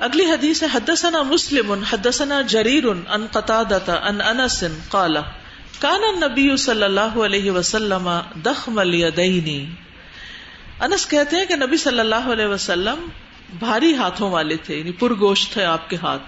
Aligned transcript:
اگلی 0.00 0.24
حدیث 0.24 0.62
ہے، 0.62 0.68
حدثنا 0.72 1.22
مسلم، 1.22 1.72
حدثنا 1.72 2.40
جریر 2.40 2.84
ان 2.86 3.26
قطادتا 3.30 3.94
ان 3.94 4.20
انس 4.20 4.64
قال، 4.88 5.16
کان 5.78 6.00
النبی 6.08 6.56
صلی 6.56 6.82
اللہ 6.82 7.18
علیہ 7.24 7.50
وسلم 7.50 8.20
دخم 8.44 8.78
الیدینی 8.78 9.66
انس 10.80 11.06
کہتے 11.08 11.36
ہیں 11.36 11.44
کہ 11.44 11.56
نبی 11.56 11.76
صلی 11.76 12.00
اللہ 12.00 12.32
علیہ 12.32 12.46
وسلم 12.46 13.08
بھاری 13.58 13.94
ہاتھوں 13.94 14.30
والے 14.30 14.56
تھے 14.56 14.78
یعنی 14.78 14.92
پرگوشت 14.92 15.52
تھے 15.52 15.64
آپ 15.64 15.90
کے 15.90 15.96
ہاتھ۔ 15.96 16.22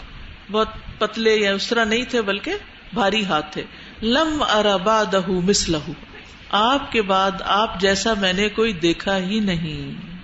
بہت 0.51 0.69
پتلے 0.99 1.37
یا 1.37 1.55
اس 1.55 1.67
طرح 1.67 1.85
نہیں 1.85 2.05
تھے، 2.05 2.23
بلکہ 2.23 2.53
بھاری 2.93 3.25
ہاتھ 3.25 3.53
تھے۔ 3.53 3.65
لم 4.03 4.45
اربا 4.49 5.05
دہ 5.13 5.31
مسلہ 5.31 5.77
آپ 6.51 6.93
کے 6.93 7.03
بعد 7.03 7.31
آپ 7.45 7.81
جیسا 7.81 8.15
میں 8.15 8.33
نے 8.33 8.49
کوئی 8.49 8.73
دیکھا 8.73 9.19
ہی 9.19 9.41
نہیں۔ 9.41 10.18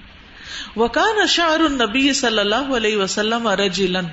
وکان 0.76 1.20
اشعر 1.22 1.60
النبی 1.60 2.12
صلی 2.12 2.38
اللہ 2.38 2.76
علیہ 2.76 2.96
وسلم 2.96 3.48
رجلن۔ 3.48 4.04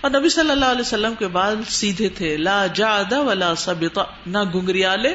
اور 0.00 0.10
نبی 0.10 0.28
صلی 0.28 0.50
اللہ 0.50 0.64
علیہ 0.64 0.80
وسلم 0.80 1.14
کے 1.18 1.26
بال 1.26 1.64
سیدھے 1.68 2.08
تھے۔ 2.08 2.36
لا 2.36 2.66
جاد 2.66 3.12
ولا 3.12 3.54
سبط، 3.54 3.98
نہ 4.26 4.38
گنگریالے 4.54 5.14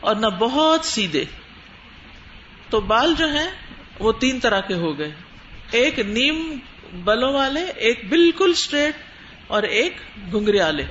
اور 0.00 0.16
نہ 0.16 0.26
بہت 0.26 0.84
سیدھے۔ 0.84 1.24
تو 2.70 2.80
بال 2.80 3.14
جو 3.18 3.26
ہیں، 3.26 3.50
وہ 3.98 4.12
تین 4.12 4.40
طرح 4.40 4.60
کے 4.60 4.74
ہو 4.74 4.98
گئے۔ 4.98 5.12
ایک 5.70 5.98
نیم 5.98 6.58
بلوں 6.92 7.32
والے، 7.32 7.60
ایک 7.60 8.08
بالکل 8.08 8.50
اسٹریٹ 8.50 8.94
اور 9.46 9.62
ایک 9.62 9.96
گنگریالے۔ 10.34 10.84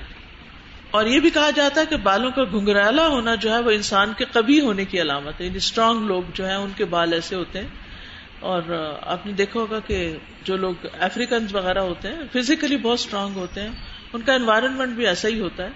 اور 0.92 1.06
یہ 1.06 1.20
بھی 1.20 1.30
کہا 1.30 1.50
جاتا 1.50 1.82
ہے 1.82 1.86
کہ 1.86 1.98
بالوں 1.98 2.32
کا 2.32 2.44
گنگریالا 2.44 3.08
ہونا 3.08 3.36
جو 3.36 3.52
ہے، 3.54 3.60
وہ 3.60 3.72
انسان 3.72 4.14
کے 4.18 4.26
کبھی 4.34 4.62
ہونے 4.62 4.86
کی 4.86 5.02
علامت 5.02 5.42
ہے۔ 5.42 5.46
یعنی 5.46 5.58
اسٹرانگ 5.58 6.06
لوگ 6.06 6.24
جو 6.34 6.48
ہیں، 6.48 6.56
ان 6.56 6.72
کے 6.76 6.86
بال 6.86 7.14
ایسے 7.14 7.36
ہوتے 7.36 7.60
ہیں۔ 7.60 7.68
اور 8.42 8.62
آپ 9.06 9.26
نے 9.26 9.32
دیکھا 9.34 9.60
ہوگا 9.60 9.80
کہ 9.88 9.98
جو 10.46 10.58
لوگ 10.58 10.86
افریقن 11.00 11.46
وغیرہ 11.54 11.80
ہوتے 11.82 12.08
ہیں 12.08 12.24
فزیکلی 12.34 12.78
بہت 12.78 13.00
اسٹرانگ 13.00 13.36
ہوتے 13.36 13.62
ہیں، 13.62 13.72
ان 14.14 14.22
کا 14.22 14.34
انوائرمنٹ 14.34 14.96
بھی 14.96 15.08
ایسا 15.08 15.28
ہی 15.28 15.40
ہوتا 15.40 15.64
ہے، 15.64 15.70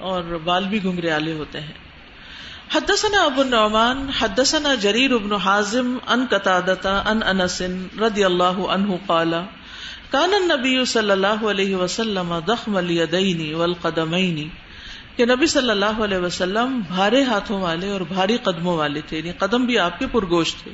اور 0.00 0.22
بال 0.44 0.64
بھی 0.68 0.82
گنگریالے 0.84 1.32
ہوتے 1.32 1.60
ہیں۔ 1.60 1.72
حدثنا 2.72 3.22
ابو 3.24 3.40
النعمان، 3.40 4.06
حدثنا 4.20 4.74
جریر 4.80 5.12
ابن 5.12 5.32
حازم 5.44 5.96
ان 6.06 6.24
قطادتا 6.30 6.96
ان 7.06 7.22
انس 7.24 7.60
رضی 8.00 8.24
اللہ 8.24 8.58
عنہ 8.68 8.96
قال، 9.06 9.34
کان 10.10 10.34
النبی 10.34 10.84
صلی 10.84 11.10
اللہ 11.10 11.44
علیہ 11.50 11.76
وسلم 11.76 12.32
دخم 12.46 12.76
الیدین 12.76 13.54
والقدمین 13.54 14.48
کہ 15.16 15.24
نبی 15.26 15.46
صلی 15.46 15.70
اللہ 15.70 16.02
علیہ 16.04 16.18
وسلم 16.18 16.80
بھارے 16.88 17.22
ہاتھوں 17.24 17.60
والے 17.60 17.90
اور 17.90 18.00
بھاری 18.08 18.36
قدموں 18.42 18.76
والے 18.76 19.00
تھے 19.08 19.16
یعنی 19.18 19.32
قدم 19.38 19.64
بھی 19.66 19.78
آپ 19.78 19.98
کے 19.98 20.06
پرگوش 20.12 20.54
تھے۔ 20.54 20.72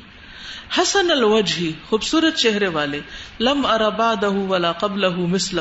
حسن 0.79 1.11
الوجہ، 1.11 1.89
خوبصورت 1.89 2.37
چہرے 2.37 2.69
والے، 2.69 3.01
لم 3.41 3.67
اربا 3.67 4.15
دہ 4.23 4.27
ولا 4.27 4.73
قبل 4.73 5.09
مسلہ 5.09 5.61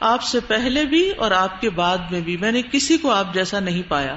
آپ 0.00 0.22
سے 0.22 0.40
پہلے 0.40 0.84
بھی 0.84 1.10
اور 1.10 1.30
آپ 1.30 1.60
کے 1.60 1.70
بعد 1.70 1.98
میں 2.10 2.20
بھی 2.20 2.36
میں 2.36 2.52
نے 2.52 2.62
کسی 2.72 2.96
کو 2.96 3.10
آپ 3.10 3.34
جیسا 3.34 3.60
نہیں 3.60 3.82
پایا۔ 3.88 4.16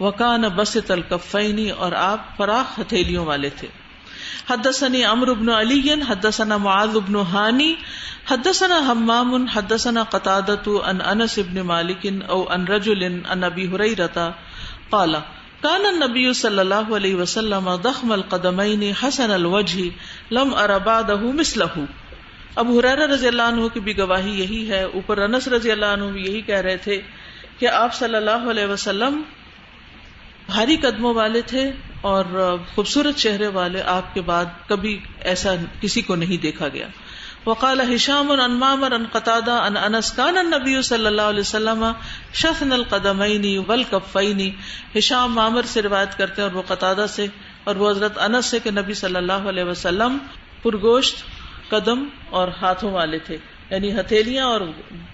وکان 0.00 0.40
بس 0.40 0.76
تلکفینی 0.86 1.70
اور 1.70 1.92
آپ 1.92 2.36
فراخ 2.36 2.80
ہتھیلیوں 2.80 3.26
والے 3.26 3.50
تھے۔ 3.50 3.68
حدثني 4.50 5.02
عمرو 5.02 5.34
بن 5.34 5.48
علي 5.48 5.94
حدثنا 6.08 6.56
معاذ 6.56 6.96
بن 6.96 7.16
هاني 7.16 7.74
حدثنا 8.30 8.78
حمام، 8.78 9.46
حدثنا 9.46 10.02
قتادة 10.02 10.72
عن 10.84 11.00
انس 11.00 11.38
بن 11.38 11.60
مالك 11.60 12.06
او 12.28 12.48
عن 12.48 12.66
رجل، 12.66 13.20
عن 13.28 13.44
ابي 13.44 13.66
هريره 13.66 14.30
قال 14.90 15.14
کان 15.62 15.82
نبی 15.82 16.32
صلی 16.32 16.58
اللہ 16.58 16.92
علیہ 16.96 17.16
وسلم 17.16 17.68
دخم 17.84 18.12
القدمین 18.12 18.82
حسن 19.02 19.30
الوجہ 19.30 19.88
لم 20.30 20.54
ارباد 20.54 21.10
مسلح 21.34 21.78
اب 22.54 22.68
حریر 22.68 22.98
رضی 22.98 23.26
اللہ 23.26 23.42
عنہ 23.42 23.66
کی 23.74 23.80
بھی 23.80 23.98
گواہی 23.98 24.40
یہی 24.40 24.68
ہے، 24.70 24.82
اوپر 24.82 25.18
انس 25.18 25.48
رضی 25.48 25.70
اللہ 25.70 25.86
عنہ 25.86 26.04
بھی 26.04 26.22
یہی 26.22 26.40
کہہ 26.40 26.60
رہے 26.60 26.76
تھے 26.76 27.00
کہ 27.58 27.68
آپ 27.68 27.94
صلی 27.94 28.14
اللہ 28.14 28.48
علیہ 28.50 28.66
وسلم 28.66 29.22
بھاری 30.46 30.76
قدموں 30.76 31.14
والے 31.14 31.42
تھے 31.42 31.70
اور 32.00 32.24
خوبصورت 32.74 33.16
چہرے 33.16 33.46
والے 33.46 33.82
آپ 33.82 34.14
کے 34.14 34.20
بعد 34.20 34.44
کبھی 34.66 34.98
ایسا 35.20 35.54
کسی 35.80 36.02
کو 36.02 36.14
نہیں 36.14 36.42
دیکھا 36.42 36.68
گیا۔ 36.68 36.86
وقال 37.46 37.80
هشام 37.80 38.40
عن 38.40 38.50
مامر 38.50 38.94
عن 38.94 39.06
قتادة 39.06 39.52
عن 39.60 39.76
انس 39.76 40.12
كان 40.16 40.38
النبي 40.38 40.82
صلى 40.82 41.08
الله 41.08 41.22
عليه 41.22 41.40
وسلم 41.40 41.84
شثن 42.34 42.72
القدمين 42.72 43.58
والكفين. 43.68 44.50
هشام 44.96 45.34
معمر 45.34 45.62
سے 45.66 45.82
روایت 45.82 46.18
کرتے 46.18 46.42
ہیں 46.42 46.48
اور 46.48 46.56
وہ 46.56 46.62
قتادہ 46.66 47.06
سے 47.08 47.26
اور 47.64 47.76
وہ 47.76 47.90
حضرت 47.90 48.18
انس 48.18 48.46
سے 48.46 48.58
کہ 48.58 48.70
نبی 48.70 48.94
صلی 48.94 49.16
اللہ 49.16 49.48
علیہ 49.48 49.64
وسلم 49.64 50.18
پرگوشت 50.62 51.16
قدم 51.70 52.08
اور 52.30 52.48
ہاتھوں 52.48 52.92
والے 52.92 53.18
تھے. 53.18 53.36
یعنی 53.70 54.00
ہتھیلیاں 54.00 54.46
اور 54.46 54.60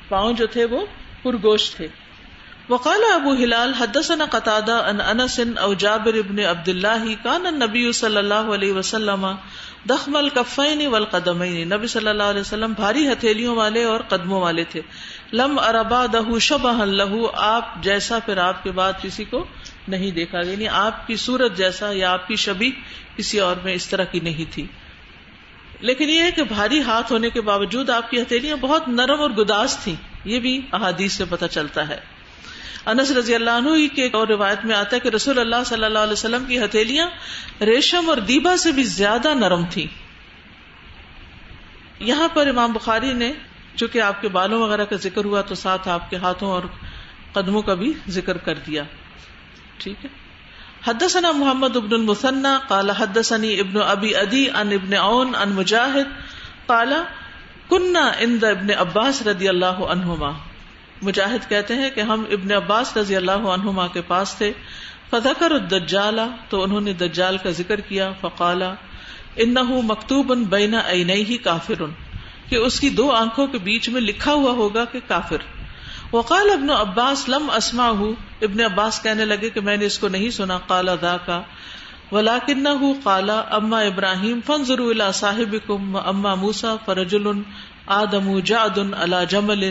پاؤں 0.08 0.32
جو 0.32 0.46
تھے 0.46 0.64
وہ 0.64 0.86
پرگوشت 1.22 1.76
تھے. 1.76 1.88
وقال 2.68 3.00
ابو 3.14 3.32
ہلال، 3.32 3.74
حدثنا 3.74 4.24
قتادہ 4.30 4.72
ان 4.72 5.00
انس 5.00 5.40
او 5.60 5.74
جابر 5.74 6.14
ابن 6.14 6.38
عبد 6.38 6.68
الله 6.68 7.12
كان 7.22 7.46
النبي 7.46 7.92
صلی 7.92 8.16
اللہ 8.16 8.34
علیہ 8.34 8.72
وسلم 8.72 9.26
دخم 9.88 10.16
الکفین 10.16 10.86
والقدمین۔ 10.86 11.68
نبی 11.68 11.86
صلی 11.86 12.08
اللہ 12.08 12.22
علیہ 12.22 12.40
وسلم 12.40 12.72
بھاری 12.72 13.08
ہتھیلیوں 13.08 13.56
والے 13.56 13.84
اور 13.84 14.00
قدموں 14.08 14.40
والے 14.40 14.64
تھے۔ 14.64 14.80
لم 15.32 15.58
اربا 15.58 16.06
دہ 16.06 16.38
شبہ 16.38 16.84
لہو، 16.84 17.30
آپ 17.34 17.82
جیسا 17.82 18.18
پھر 18.18 18.36
آپ 18.36 18.62
کے 18.62 18.70
بعد 18.70 18.92
کسی 19.02 19.24
کو 19.24 19.44
نہیں 19.88 20.10
دیکھا 20.10 20.40
یعنی 20.40 20.68
آپ 20.68 21.06
کی 21.06 21.16
صورت 21.16 21.56
جیسا 21.56 21.90
یا 21.92 22.12
آپ 22.12 22.28
کی 22.28 22.36
شبی 22.36 22.70
کسی 23.16 23.40
اور 23.40 23.56
میں 23.64 23.74
اس 23.74 23.88
طرح 23.88 24.04
کی 24.04 24.20
نہیں 24.20 24.52
تھی۔ 24.54 24.66
لیکن 25.80 26.10
یہ 26.10 26.22
ہے 26.22 26.30
کہ 26.30 26.42
بھاری 26.42 26.82
ہاتھ 26.82 27.12
ہونے 27.12 27.30
کے 27.30 27.40
باوجود 27.40 27.90
آپ 27.90 28.10
کی 28.10 28.22
ہتھیلیاں 28.22 28.56
بہت 28.56 28.88
نرم 28.88 29.20
اور 29.20 29.30
گداس 29.30 29.78
تھیں۔ 29.84 29.96
یہ 30.24 30.38
بھی 30.38 30.60
احادیث 30.72 31.12
سے 31.12 31.24
پتہ 31.30 31.44
چلتا 31.50 31.88
ہے۔ 31.88 32.13
انس 32.86 33.10
رضی 33.10 33.34
اللہ 33.34 33.50
عنہ 33.50 33.94
کی 33.94 34.02
ایک 34.02 34.14
اور 34.14 34.28
روایت 34.28 34.64
میں 34.64 34.74
آتا 34.76 34.96
ہے 34.96 35.00
کہ 35.00 35.08
رسول 35.08 35.38
اللہ 35.38 35.64
صلی 35.66 35.84
اللہ 35.84 35.98
علیہ 35.98 36.12
وسلم 36.12 36.44
کی 36.44 36.64
ہتھیلیاں 36.64 37.10
ریشم 37.60 38.08
اور 38.08 38.16
دیبا 38.16 38.56
سے 38.56 38.72
بھی 38.72 38.82
زیادہ 38.82 39.34
نرم 39.34 39.64
تھی 39.70 39.86
یہاں 42.00 42.28
پر 42.28 42.46
امام 42.46 42.72
بخاری 42.72 43.12
نے، 43.12 43.32
چونکہ 43.76 44.00
آپ 44.00 44.20
کے 44.20 44.28
بالوں 44.28 44.60
وغیرہ 44.60 44.84
کا 44.84 44.96
ذکر 44.96 45.24
ہوا 45.24 45.40
تو 45.40 45.54
ساتھ 45.54 45.88
آپ 45.88 46.10
کے 46.10 46.16
ہاتھوں 46.16 46.50
اور 46.50 46.62
قدموں 47.32 47.62
کا 47.62 47.74
بھی 47.74 47.92
ذکر 48.08 48.36
کر 48.36 48.54
دیا۔ 48.54 48.82
ٹھیک 49.78 50.04
ہے۔ 50.04 50.10
حدثنا 50.86 51.30
محمد 51.32 51.76
ابن 51.76 51.92
المثنى 51.92 52.48
قال 52.68 52.90
حدثني 52.90 53.60
ابن 53.60 53.80
ابی 53.82 54.16
ادی 54.16 54.50
ان 54.50 54.72
ابن 54.72 54.94
اون 54.94 55.34
ان 55.34 55.48
مجاہد، 55.48 56.06
قال 56.66 56.92
كنا 57.68 58.10
عند 58.20 58.44
ابن 58.44 58.70
عباس 58.78 59.22
رضی 59.22 59.48
اللہ 59.48 59.66
عنہما 59.66 60.30
مجاہد 61.04 61.48
کہتے 61.48 61.74
ہیں 61.74 61.90
کہ 61.94 62.00
ہم 62.00 62.24
ابن 62.30 62.52
عباس 62.52 62.96
رضی 62.96 63.16
اللہ 63.16 63.46
عنہما 63.54 63.86
کے 63.86 64.00
پاس 64.06 64.34
تھے، 64.34 64.52
فذکر 65.10 65.50
الدجال، 65.50 66.18
تو 66.48 66.62
انہوں 66.62 66.80
نے 66.80 66.92
دجال 66.92 67.36
کا 67.38 67.50
ذکر 67.50 67.80
کیا 67.80 68.10
فقالا 68.20 68.74
انه 69.36 69.80
مکتوب 69.84 70.32
ان 70.32 70.44
بین 70.44 70.74
عینیہ 70.74 71.36
کافر، 71.44 71.82
کہ 72.48 72.56
اس 72.56 72.80
کی 72.80 72.90
دو 72.90 73.10
آنکھوں 73.10 73.46
کے 73.46 73.58
بیچ 73.58 73.88
میں 73.88 74.00
لکھا 74.00 74.32
ہوا 74.32 74.52
ہوگا 74.52 74.84
کہ 74.84 75.00
کافر۔ 75.08 75.44
وقال 76.12 76.50
ابن 76.52 76.70
عباس، 76.70 77.28
لم 77.28 77.50
اسمعہ، 77.50 78.02
ابن 78.42 78.60
عباس 78.64 79.02
کہنے 79.02 79.24
لگے 79.24 79.50
کہ 79.50 79.60
میں 79.60 79.76
نے 79.76 79.86
اس 79.86 79.98
کو 79.98 80.08
نہیں 80.08 80.30
سنا 80.30 80.58
کالا 80.66 80.94
قال 80.94 81.10
ذاکا 81.10 81.40
ولکنہ 82.12 82.92
قال، 83.02 83.30
اما 83.30 83.80
ابراہیم 83.80 84.40
فانظروا 84.46 84.90
الى 84.90 85.08
صاحبکم، 85.14 85.96
اما 85.96 86.34
موسی، 86.34 86.74
فرجل 86.84 87.26
آدم 87.86 88.38
جعد 88.38 88.78
على 88.78 89.16
جمل 89.28 89.64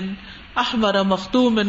احمر 0.55 1.03
مختوم 1.03 1.59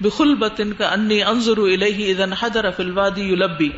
بخل 0.00 0.34
بتن 0.34 0.72
کا 0.72 0.88
انی 0.88 1.22
انضر 1.22 1.56
الہ 1.56 2.10
اذن 2.10 2.32
حضر 2.32 2.70
فی 2.70 2.82
الوادی 2.82 3.32
یلبی۔ 3.32 3.68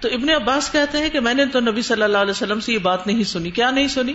تو 0.00 0.08
ابن 0.08 0.30
عباس 0.30 0.72
کہتے 0.72 0.98
ہیں 0.98 1.10
کہ 1.10 1.20
میں 1.20 1.34
نے 1.34 1.46
تو 1.46 1.60
نبی 1.60 1.82
صلی 1.82 2.02
اللہ 2.02 2.18
علیہ 2.18 2.30
وسلم 2.30 2.60
سے 2.60 2.72
یہ 2.72 2.78
بات 2.78 3.06
نہیں 3.06 3.24
سنی۔ 3.24 3.50
کیا 3.50 3.70
نہیں 3.70 3.88
سنی؟ 3.88 4.12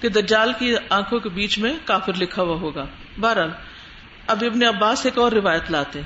کہ 0.00 0.08
دجال 0.08 0.52
کی 0.58 0.74
آنکھوں 0.88 1.18
کے 1.18 1.28
بیچ 1.28 1.58
میں 1.58 1.74
کافر 1.84 2.12
لکھا 2.16 2.42
ہوا 2.42 2.56
ہوگا۔ 2.56 2.86
بہرحال، 3.20 3.50
اب 4.26 4.44
ابن 4.46 4.62
عباس 4.62 5.04
ایک 5.04 5.18
اور 5.18 5.32
روایت 5.32 5.70
لاتے 5.70 6.00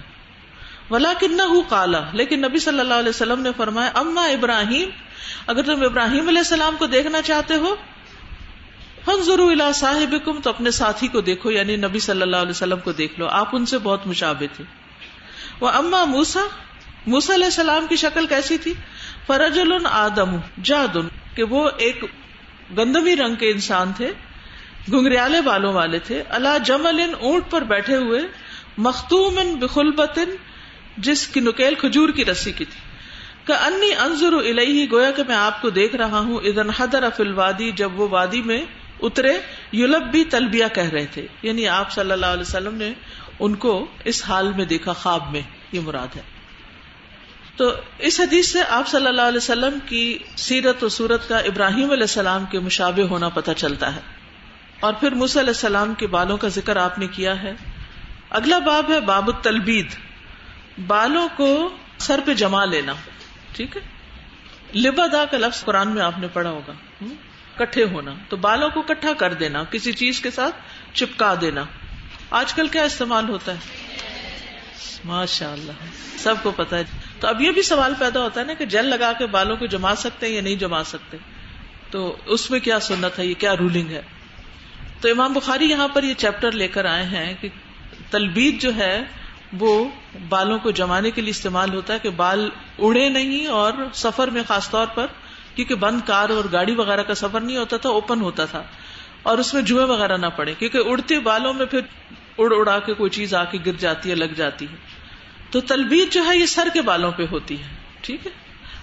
ولا 0.91 1.13
کن 1.21 1.41
کالا 1.69 2.01
لیکن 2.13 2.41
نبی 2.41 2.59
صلی 2.59 2.81
اللہ 2.81 2.95
علیہ 2.95 3.09
وسلم 3.09 3.41
نے 3.41 3.51
فرمایا، 3.57 3.91
اما 3.95 4.25
ابراہیم، 4.25 4.89
اگر 5.47 5.63
تم 5.63 5.83
ابراہیم 5.83 6.29
علیہ 6.29 6.39
السلام 6.39 6.77
کو 6.79 6.87
دیکھنا 6.87 7.23
چاہتے 7.23 7.55
ہو 7.55 7.77
الا 9.09 9.73
صاحب 9.73 10.15
تو 10.43 10.51
اپنے 10.51 10.71
ساتھی 10.71 11.09
کو 11.09 11.21
دیکھو 11.21 11.51
یعنی 11.51 11.77
نبی 11.77 11.99
صلی 11.99 12.23
اللہ 12.23 12.37
علیہ 12.37 12.51
وسلم 12.51 12.79
کو 12.79 12.93
دیکھ 12.93 13.21
لو، 13.21 13.27
آپ 13.27 13.57
ان 13.57 13.67
سے 13.67 13.79
بہت 13.79 14.07
مشابے 14.07 14.47
تھے۔ 14.53 14.65
وہ 15.61 15.69
اما 15.69 16.05
موسا 16.05 16.41
موسا 17.07 17.35
علیہ 17.35 17.45
السلام 17.45 17.87
کی 17.87 17.97
شکل 17.97 18.27
کیسی 18.27 18.59
تھی؟ 18.59 18.75
فرج 19.27 19.61
آدم، 19.85 20.37
جادن، 20.63 21.09
کہ 21.35 21.43
وہ 21.43 21.71
ایک 21.77 22.05
گندمی 22.79 23.17
رنگ 23.17 23.35
کے 23.35 23.51
انسان 23.51 23.93
تھے 23.97 24.13
گنگریالے 24.93 25.41
بالوں 25.41 25.73
والے 25.73 25.99
تھے۔ 25.99 26.23
اللہ 26.29 26.59
جمل 26.65 27.15
اونٹ 27.21 27.51
پر 27.51 27.63
بیٹھے 27.63 27.97
ہوئے 27.97 28.21
مختوم 28.79 29.39
ان 29.39 30.37
جس 30.99 31.29
کی 31.29 31.41
نکیل 31.41 31.75
کھجور 31.75 32.09
کی 32.09 32.25
رسی 32.25 32.53
کی 32.53 32.65
تھی۔ 32.65 32.81
کہ 33.47 33.53
انی 33.53 33.95
انضر 33.95 34.33
الہی 34.33 34.91
گویا 34.93 35.11
کہ 35.11 35.23
میں 35.29 35.37
آپ 35.37 35.63
کو 35.63 35.71
دیکھ 35.71 35.97
رہا 35.97 36.19
ہوں 36.19 36.37
ادن 36.37 36.71
حدر 36.71 37.03
افل 37.03 37.33
وادی 37.33 37.73
جب 37.73 38.01
وہ 38.01 38.09
وادی 38.11 38.43
میں 38.43 38.63
اترے، 39.01 39.41
یولب 39.73 40.03
بھی 40.03 40.25
تلبیہ 40.25 40.65
کہہ 40.75 40.89
رہے 40.89 41.07
تھے۔ 41.07 41.27
یعنی 41.43 41.69
آپ 41.69 41.93
صلی 41.93 42.13
اللہ 42.13 42.27
علیہ 42.27 42.41
وسلم 42.41 42.75
نے 42.75 42.93
ان 43.39 43.55
کو 43.55 43.87
اس 44.05 44.25
حال 44.29 44.53
میں 44.53 44.65
دیکھا، 44.65 44.93
خواب 44.93 45.33
میں 45.33 45.43
یہ 45.73 45.81
مراد 45.81 46.17
ہے۔ 46.17 46.23
تو 47.57 47.73
اس 47.99 48.21
حدیث 48.21 48.53
سے 48.53 48.59
آپ 48.69 48.89
صلی 48.89 49.07
اللہ 49.07 49.23
علیہ 49.23 49.37
وسلم 49.37 49.79
کی 49.87 50.19
سیرت 50.37 50.85
و 50.85 50.89
صورت 50.89 51.29
کا 51.29 51.39
ابراہیم 51.39 51.91
علیہ 51.91 52.03
السلام 52.03 52.45
کے 52.45 52.59
مشابے 52.59 53.03
ہونا 53.03 53.29
پتہ 53.29 53.51
چلتا 53.57 53.95
ہے۔ 53.97 54.01
اور 54.81 54.93
پھر 54.93 55.13
علیہ 55.13 55.51
السلام 55.51 55.95
کے 55.95 56.07
بالوں 56.07 56.37
کا 56.37 56.49
ذکر 56.49 56.77
آپ 56.77 56.99
نے 56.99 57.07
کیا 57.07 57.43
ہے۔ 57.43 57.53
اگلا 58.31 58.59
باب 58.59 58.91
ہے 58.91 59.01
باب 59.01 59.27
التلبید۔ 59.27 59.87
بالوں 60.87 61.29
کو 61.37 61.77
سر 61.99 62.21
پہ 62.25 62.35
جما 62.35 62.65
لینا۔ 62.65 62.93
ٹھیک 63.53 63.77
ہے؟ 63.77 63.83
لبا 64.79 65.25
کا 65.25 65.37
لفظ 65.37 65.65
قرآن 65.65 65.89
میں 65.89 66.03
آپ 66.03 66.19
نے 66.19 66.29
پڑھا 66.29 66.51
ہوگا۔ 66.51 66.73
کٹھے 67.57 67.85
ہونا، 67.85 68.15
تو 68.29 68.37
بالوں 68.37 68.71
کو 68.71 68.83
کٹھا 68.83 69.13
کر 69.13 69.33
دینا، 69.33 69.65
کسی 69.65 69.93
چیز 69.93 70.21
کے 70.21 70.31
ساتھ 70.31 70.57
چپکا 70.95 71.35
دینا۔ 71.41 71.65
آج 72.31 72.55
کل 72.55 72.69
کیا 72.69 72.83
استعمال 72.83 73.29
ہوتا 73.29 73.53
ہے؟ 73.53 73.59
ماشاء 75.05 75.53
اللہ 75.53 75.73
سب 76.17 76.35
کو 76.43 76.51
پتا 76.51 76.79
ہے۔ 76.79 76.85
تو 77.21 77.29
اب 77.29 77.43
یہ 77.43 77.51
بھی 77.51 77.63
سوال 77.63 77.95
پیدا 77.99 78.21
ہوتا 78.21 78.41
ہے 78.41 78.47
نا 78.47 78.55
کہ 78.55 78.65
جل 78.65 78.87
لگا 78.87 79.13
کے 79.13 79.27
بالوں 79.27 79.57
کو 79.57 79.67
جما 79.67 79.95
سکتے 79.95 80.27
ہیں 80.27 80.35
یا 80.35 80.43
نہیں 80.43 80.57
جما 80.57 80.85
سکتے۔ 80.85 81.17
تو 81.91 82.17
اس 82.27 82.51
میں 82.51 82.61
کیا 82.61 82.81
سنت 82.81 83.19
ہے؟ 83.19 83.27
یہ 83.27 83.35
کیا 83.35 83.57
رولنگ 83.57 83.91
ہے؟ 83.91 84.03
تو 85.01 85.11
امام 85.11 85.33
بخاری 85.33 85.65
یہاں 85.65 85.89
پر 85.89 86.03
یہ 86.03 86.15
چیپٹر 86.15 86.53
لے 86.53 86.69
کر 86.69 86.85
آئے 86.85 87.05
ہیں 87.05 87.35
کہ 87.41 87.49
تلبید 88.11 88.61
جو 88.61 88.77
ہے، 88.77 89.03
وہ 89.59 89.89
بالوں 90.29 90.59
کو 90.59 90.71
جمانے 90.71 91.11
کے 91.11 91.21
لیے 91.21 91.31
استعمال 91.31 91.75
ہوتا 91.75 91.95
ہے 91.95 91.99
کہ 91.99 92.11
بال 92.11 92.51
اڑے 92.79 93.09
نہیں 93.09 93.47
اور 93.47 93.73
سفر 93.95 94.29
میں 94.29 94.43
خاص 94.49 94.71
طور 94.71 94.87
پر 94.87 95.07
کیونکہ 95.57 95.75
بند 95.75 96.01
کار 96.07 96.29
اور 96.29 96.45
گاڑی 96.53 96.75
وغیرہ 96.75 97.03
کا 97.03 97.15
سفر 97.15 97.41
نہیں 97.41 97.57
ہوتا 97.57 97.77
تھا 97.77 97.89
اوپن 97.89 98.21
ہوتا 98.21 98.45
تھا۔ 98.45 98.63
اور 99.23 99.39
اس 99.39 99.55
میں 99.55 99.63
جوئے 99.63 99.85
وغیرہ 99.85 100.17
نہ 100.17 100.27
پڑے، 100.27 100.55
کیونکہ 100.55 100.79
اڑتے 100.85 101.19
بالوں 101.21 101.53
میں 101.53 101.67
پھر 101.67 101.81
اڑ 102.39 102.53
اڑا 102.57 102.79
کے 102.79 102.95
کوئی 102.95 103.11
چیز 103.11 103.35
آ 103.35 103.45
کے 103.45 103.59
گر 103.67 103.73
جاتی 103.73 104.11
ہے، 104.11 104.15
لگ 104.15 104.35
جاتی 104.37 104.65
ہے۔ 104.65 104.77
تو 105.51 105.61
تلبید 105.61 106.13
جو 106.13 106.27
ہے 106.27 106.37
یہ 106.39 106.47
سر 106.47 106.69
کے 106.75 106.83
بالوں 106.83 107.13
پہ 107.13 107.23
ہوتی 107.31 107.63
ہے، 107.63 107.69
ٹھیک 108.01 108.27
ہے؟ 108.27 108.33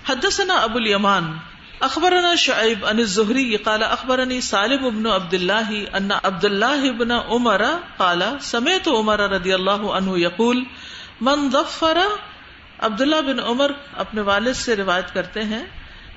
حدثنا 0.09 0.53
ابو 0.53 0.77
الیمان، 0.77 1.37
اخبرنا 1.79 2.35
شعیب 2.35 2.85
ان 2.85 2.97
الزہری، 2.97 3.55
قال 3.57 3.83
اخبرنی 3.83 4.41
سالم 4.41 4.85
ابن 4.85 5.05
عبد 5.05 5.33
اللہ 5.33 5.71
ان 5.93 6.09
عبد 6.23 6.45
اللہ 6.45 6.89
ابن 6.89 7.11
عمر 7.11 7.61
قال 7.97 8.21
سمیت 8.41 8.87
عمر 8.87 9.19
رضی 9.19 9.53
اللہ 9.53 9.85
عنہ 9.91 10.17
یقول، 10.17 10.63
من 11.21 11.49
ظفر 11.51 11.97
عبداللہ 12.79 13.21
بن 13.21 13.39
عمر 13.39 13.71
اپنے 13.97 14.21
والد 14.21 14.53
سے 14.53 14.75
روایت 14.75 15.13
کرتے 15.13 15.43
ہیں 15.43 15.63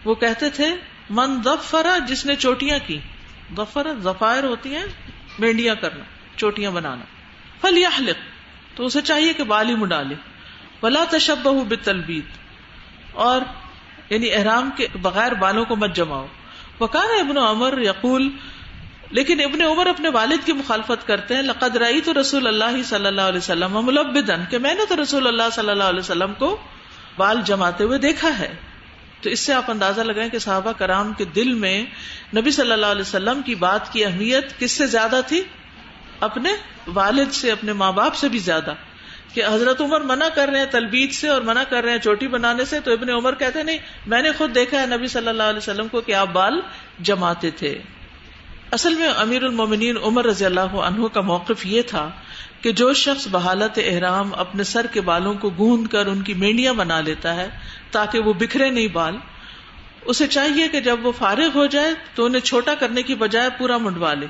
وہ 0.04 0.14
کہتے 0.14 0.50
تھے، 0.50 0.74
من 1.10 1.42
ظفر 1.42 1.86
جس 2.08 2.26
نے 2.26 2.36
چوٹیاں 2.36 2.78
کی۔ 2.86 2.98
ظفر 3.56 3.86
ظفائر 4.02 4.44
ہوتی 4.44 4.74
ہیں 4.74 4.84
مینڈیاں 5.38 5.74
کرنا، 5.74 6.04
چوٹیاں 6.36 6.70
بنانا۔ 6.70 7.04
فل 7.60 7.84
تو 8.74 8.84
اسے 8.84 9.00
چاہیے 9.00 9.32
کہ 9.32 9.44
بال 9.44 9.68
ہی 9.68 9.74
مڈالے 9.74 10.14
بلا 10.82 11.04
تشب 11.10 11.48
بتلبید 11.68 12.24
اور 13.12 13.40
یعنی 14.10 14.34
احرام 14.34 14.70
کے 14.76 14.86
بغیر 15.02 15.32
بالوں 15.32 15.64
کو 15.64 15.76
مت 15.76 15.96
جماؤ۔ 15.96 16.26
وکان 16.80 17.20
ابن 17.20 17.36
عمر 17.36 17.78
یقول 17.78 18.28
لیکن 19.10 19.40
ابن 19.40 19.62
عمر 19.62 19.86
اپنے 19.86 20.08
والد 20.08 20.46
کی 20.46 20.52
مخالفت 20.52 21.06
کرتے 21.06 21.34
ہیں، 21.34 21.42
لقد 21.42 21.76
رائی 21.76 22.00
تو 22.00 22.20
رسول 22.20 22.46
اللہ 22.46 22.82
صلی 22.82 23.06
اللہ 23.06 23.20
علیہ 23.20 23.38
وسلم 23.38 23.86
ملبدن 23.86 24.44
کہ 24.50 24.58
میں 24.58 24.74
نے 24.74 24.82
تو 24.88 25.02
رسول 25.02 25.26
اللہ 25.26 25.42
صلی 25.52 25.70
اللہ 25.70 25.84
علیہ 25.84 26.00
وسلم 26.00 26.34
کو 26.34 26.56
بال 27.16 27.40
جماتے 27.44 27.84
ہوئے 27.84 27.98
دیکھا 27.98 28.38
ہے۔ 28.38 28.54
تو 29.20 29.30
اس 29.30 29.40
سے 29.40 29.52
آپ 29.52 29.70
اندازہ 29.70 30.00
لگائیں 30.00 30.30
کہ 30.30 30.38
صحابہ 30.38 30.72
کرام 30.72 31.12
کے 31.12 31.24
دل 31.24 31.54
میں 31.54 31.84
نبی 32.36 32.50
صلی 32.50 32.72
اللہ 32.72 32.86
علیہ 32.86 33.00
وسلم 33.00 33.42
کی 33.42 33.54
بات 33.54 33.92
کی 33.92 34.04
اہمیت 34.04 34.58
کس 34.58 34.72
سے 34.72 34.86
زیادہ 34.86 35.20
تھی؟ 35.26 35.42
اپنے 36.20 36.50
والد 36.86 37.32
سے، 37.32 37.52
اپنے 37.52 37.72
ماں 37.72 37.92
باپ 37.92 38.14
سے 38.14 38.28
بھی 38.28 38.38
زیادہ۔ 38.38 38.74
کہ 39.34 39.42
حضرت 39.46 39.80
عمر 39.80 40.00
منع 40.00 40.28
کر 40.34 40.48
رہے 40.48 40.58
ہیں 40.58 40.66
تلبید 40.66 41.12
سے 41.12 41.28
اور 41.28 41.42
منع 41.42 41.62
کر 41.62 41.82
رہے 41.84 41.90
ہیں 41.90 41.98
چوٹی 41.98 42.28
بنانے 42.28 42.64
سے، 42.64 42.80
تو 42.80 42.92
ابن 42.92 43.10
عمر 43.10 43.34
کہتے 43.34 43.62
نہیں، 43.62 43.78
میں 44.06 44.22
نے 44.22 44.32
خود 44.32 44.54
دیکھا 44.54 44.80
ہے 44.80 44.86
نبی 44.86 45.06
صلی 45.06 45.28
اللہ 45.28 45.42
علیہ 45.42 45.58
وسلم 45.58 45.88
کو 45.88 46.00
کہ 46.00 46.14
آپ 46.14 46.28
بال 46.32 46.60
جماتے 47.00 47.50
تھے۔ 47.50 47.78
اصل 48.70 48.94
میں 48.94 49.08
امیر 49.16 49.44
المومنین 49.44 49.96
عمر 49.96 50.24
رضی 50.24 50.44
اللہ 50.44 50.60
عنہ 50.60 51.06
کا 51.06 51.20
موقف 51.20 51.66
یہ 51.66 51.82
تھا 51.82 52.10
کہ 52.60 52.72
جو 52.72 52.92
شخص 52.92 53.28
بحالت 53.30 53.78
احرام 53.84 54.30
اپنے 54.34 54.64
سر 54.64 54.86
کے 54.86 55.00
بالوں 55.00 55.34
کو 55.34 55.50
گوند 55.50 55.86
کر 55.86 56.06
ان 56.06 56.22
کی 56.22 56.34
مینڈیاں 56.34 56.74
بنا 56.74 57.00
لیتا 57.00 57.36
ہے 57.36 57.48
تاکہ 57.90 58.18
وہ 58.18 58.32
بکھرے 58.32 58.70
نہیں 58.70 58.86
بال، 58.86 59.16
اسے 60.04 60.26
چاہیے 60.26 60.68
کہ 60.68 60.80
جب 60.80 61.06
وہ 61.06 61.12
فارغ 61.12 61.48
ہو 61.54 61.66
جائے 61.66 61.94
تو 62.14 62.24
انہیں 62.24 62.40
چھوٹا 62.40 62.74
کرنے 62.74 63.02
کی 63.02 63.14
بجائے 63.14 63.48
پورا 63.58 63.78
منڈوا 63.78 64.14
لے۔ 64.14 64.26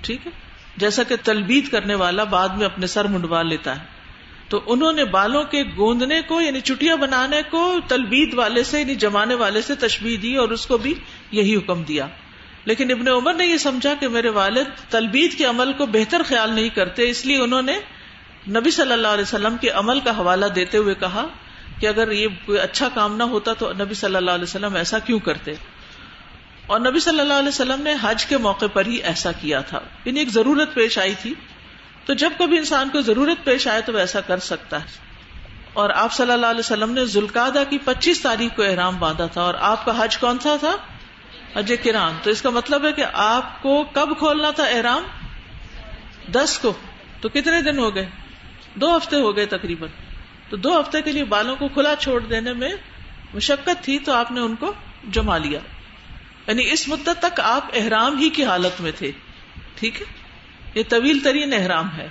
ٹھیک 0.00 0.26
ہے؟ 0.26 0.32
جیسا 0.76 1.02
کہ 1.02 1.16
تلبید 1.24 1.68
کرنے 1.68 1.94
والا 1.94 2.24
بعد 2.24 2.48
میں 2.48 2.66
اپنے 2.66 2.86
سر 2.86 3.04
منڈوا 3.04 3.42
لیتا 3.42 3.80
ہے۔ 3.80 4.00
تو 4.48 4.60
انہوں 4.66 4.92
نے 4.92 5.04
بالوں 5.04 5.44
کے 5.44 5.62
گوندنے 5.76 6.20
کو 6.20 6.40
یعنی 6.40 6.60
چٹیاں 6.60 6.96
بنانے 6.96 7.42
کو 7.50 7.78
تلبید 7.88 8.34
والے 8.34 8.64
سے 8.64 8.80
یعنی 8.80 8.94
جمانے 8.94 9.34
والے 9.34 9.62
سے 9.62 9.74
تشبیح 9.74 10.16
دی 10.22 10.36
اور 10.36 10.48
اس 10.48 10.66
کو 10.66 10.78
بھی 10.78 10.94
یہی 11.30 11.56
حکم 11.56 11.82
دیا۔ 11.82 12.06
لیکن 12.64 12.90
ابن 12.90 13.08
عمر 13.08 13.34
نے 13.34 13.46
یہ 13.46 13.56
سمجھا 13.56 13.94
کہ 14.00 14.08
میرے 14.08 14.28
والد 14.28 14.90
تلبید 14.90 15.38
کے 15.38 15.44
عمل 15.44 15.72
کو 15.72 15.86
بہتر 15.86 16.22
خیال 16.26 16.52
نہیں 16.52 16.68
کرتے، 16.68 17.10
اس 17.10 17.26
لیے 17.26 17.38
انہوں 17.38 17.62
نے 17.62 17.78
نبی 18.48 18.70
صلی 18.70 18.92
اللہ 18.92 19.08
علیہ 19.08 19.22
وسلم 19.22 19.56
کے 19.56 19.70
عمل 19.70 20.00
کا 20.00 20.10
حوالہ 20.10 20.46
دیتے 20.46 20.78
ہوئے 20.78 20.94
کہا 20.94 21.26
کہ 21.80 21.86
اگر 21.86 22.10
یہ 22.10 22.28
کوئی 22.46 22.58
اچھا 22.58 22.88
کام 22.94 23.16
نہ 23.16 23.22
ہوتا 23.22 23.52
تو 23.52 23.72
نبی 23.72 23.94
صلی 23.94 24.16
اللہ 24.16 24.30
علیہ 24.30 24.42
وسلم 24.42 24.74
ایسا 24.74 24.98
کیوں 24.98 25.18
کرتے؟ 25.18 25.54
اور 26.66 26.80
نبی 26.80 27.00
صلی 27.00 27.20
اللہ 27.20 27.34
علیہ 27.34 27.48
وسلم 27.48 27.82
نے 27.82 27.94
حج 28.02 28.26
کے 28.26 28.36
موقع 28.36 28.66
پر 28.72 28.86
ہی 28.86 28.96
ایسا 28.96 29.32
کیا 29.32 29.60
تھا۔ 29.60 29.80
یعنی 30.04 30.18
ایک 30.18 30.28
ضرورت 30.28 30.74
پیش 30.74 30.98
آئی 30.98 31.14
تھی۔ 31.22 31.34
تو 32.04 32.14
جب 32.14 32.30
کبھی 32.38 32.58
انسان 32.58 32.88
کو 32.88 33.00
ضرورت 33.00 33.44
پیش 33.44 33.68
آئے 33.68 33.80
تو 33.80 33.92
وہ 33.92 33.98
ایسا 33.98 34.20
کر 34.20 34.38
سکتا 34.38 34.80
ہے۔ 34.80 34.86
اور 35.72 35.90
آپ 35.90 36.12
صلی 36.12 36.32
اللہ 36.32 36.46
علیہ 36.46 36.60
وسلم 36.60 36.92
نے 36.92 37.04
ذوالقادہ 37.04 37.62
کی 37.70 37.78
پچیس 37.84 38.20
تاریخ 38.20 38.56
کو 38.56 38.62
احرام 38.62 38.98
باندھا 38.98 39.26
تھا۔ 39.26 39.42
اور 39.42 39.54
آپ 39.60 39.84
کا 39.84 40.04
حج 40.04 40.18
کون 40.18 40.38
سا 40.38 40.56
تھا؟ 40.60 40.76
حج 41.56 41.74
کران 41.84 42.12
تو 42.22 42.30
اس 42.30 42.42
کا 42.42 42.50
مطلب 42.50 42.86
ہے 42.86 42.92
کہ 42.92 43.04
آپ 43.12 43.62
کو 43.62 43.84
کب 43.92 44.18
کھولنا 44.18 44.50
تھا 44.50 44.64
احرام؟ 44.64 45.02
دس 46.32 46.58
کو۔ 46.62 46.72
تو 47.20 47.28
کتنے 47.28 47.62
دن 47.62 47.78
ہو 47.78 47.94
گئے؟ 47.94 48.06
دو 48.74 48.96
ہفتے 48.96 49.16
ہو 49.16 49.36
گئے 49.36 49.46
تقریباً۔ 49.46 49.88
تو 50.48 50.56
دو 50.56 50.80
ہفتے 50.80 51.02
کے 51.02 51.12
لیے 51.12 51.24
بالوں 51.24 51.56
کو 51.56 51.68
کھلا 51.68 51.96
چھوڑ 51.96 52.20
دینے 52.20 52.52
میں 52.52 52.72
مشقت 53.34 53.84
تھی 53.84 53.98
تو 53.98 54.12
آپ 54.12 54.32
نے 54.32 54.40
ان 54.40 54.54
کو 54.56 54.72
جما 55.10 55.38
لیا۔ 55.38 55.60
یعنی 56.46 56.72
اس 56.72 56.88
مدت 56.88 57.10
تک 57.20 57.40
آپ 57.40 57.64
احرام 57.74 58.18
ہی 58.18 58.30
کی 58.30 58.44
حالت 58.44 58.80
میں 58.80 58.92
تھے۔ 58.98 59.10
ٹھیک 59.74 60.02
ہے؟ 60.02 60.06
یہ 60.74 60.82
طویل 60.88 61.18
ترین 61.24 61.52
احرام 61.52 61.88
ہے۔ 61.96 62.08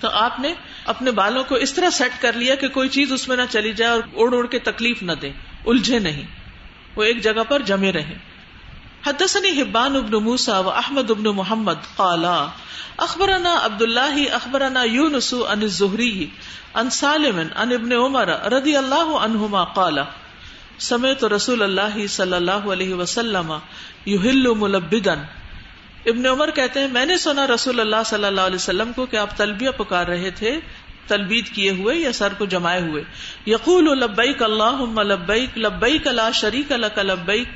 تو 0.00 0.10
آپ 0.10 0.40
نے 0.40 0.54
اپنے 0.84 1.10
بالوں 1.10 1.44
کو 1.44 1.54
اس 1.54 1.72
طرح 1.72 1.90
سیٹ 1.90 2.22
کر 2.22 2.32
لیا 2.32 2.54
کہ 2.54 2.68
کوئی 2.68 2.88
چیز 2.88 3.12
اس 3.12 3.28
میں 3.28 3.36
نہ 3.36 3.42
چلی 3.50 3.72
جائے 3.72 3.92
اور 3.92 4.02
اڑ 4.14 4.34
اڑ 4.34 4.46
کے 4.46 4.58
تکلیف 4.58 5.02
نہ 5.02 5.12
دے۔ 5.12 5.30
الجھے 5.66 5.98
نہیں۔ 5.98 6.22
وہ 6.96 7.02
ایک 7.02 7.22
جگہ 7.22 7.44
پر 7.48 7.62
جمے 7.62 7.92
رہے۔ 7.92 8.35
حدثني 9.06 9.50
حبان 9.56 9.96
ابن 9.96 10.14
موسى 10.14 10.54
واحمد 10.66 11.10
ابن 11.10 11.26
محمد 11.40 11.82
قالا 11.96 12.48
اخبرنا 12.98 13.50
عبد 13.64 13.82
الله 13.82 14.24
اخبرنا 14.38 14.82
يونس 14.82 15.34
عن 15.34 15.62
الزهري 15.62 16.26
عن 16.74 16.90
سالم 16.90 17.38
عن 17.56 17.72
ابن 17.72 17.92
عمر 17.92 18.32
رضي 18.54 18.74
الله 18.78 19.20
عنهما 19.20 19.64
قال، 19.64 20.00
سمعت 20.78 21.24
رسول 21.24 21.62
الله 21.62 22.06
صلى 22.06 22.36
الله 22.36 22.72
عليه 22.72 22.96
وسلم 23.02 23.52
يهل 24.06 24.50
ملبدا. 24.56 25.14
ابن 26.06 26.26
عمر 26.26 26.50
کہتے 26.50 26.80
ہیں، 26.80 26.88
میں 26.88 27.06
نے 27.06 27.16
سنا 27.16 27.46
رسول 27.46 27.80
اللہ 27.80 28.02
صلی 28.06 28.24
اللہ 28.24 28.50
علیہ 28.50 28.62
وسلم 28.64 28.92
کو 28.92 29.06
کہ 29.06 29.16
آپ 29.16 29.36
تلبیہ 29.36 29.70
پکار 29.76 30.06
رہے 30.06 30.30
تھے، 30.30 30.60
تلبید 31.06 31.48
کیے 31.48 31.70
ہوئے 31.70 31.96
یا 31.96 32.12
سر 32.12 32.34
کو 32.38 32.44
جمائے 32.44 32.82
ہوئے۔ 32.82 33.02
یقول، 33.46 33.84
لبیک 33.98 34.42
اللہم، 34.42 35.00
لبیک 35.00 35.58
لبیک 35.58 36.06
لا 36.06 36.30
شریک 36.30 36.72
لک، 36.72 36.98
لبیک 36.98 37.48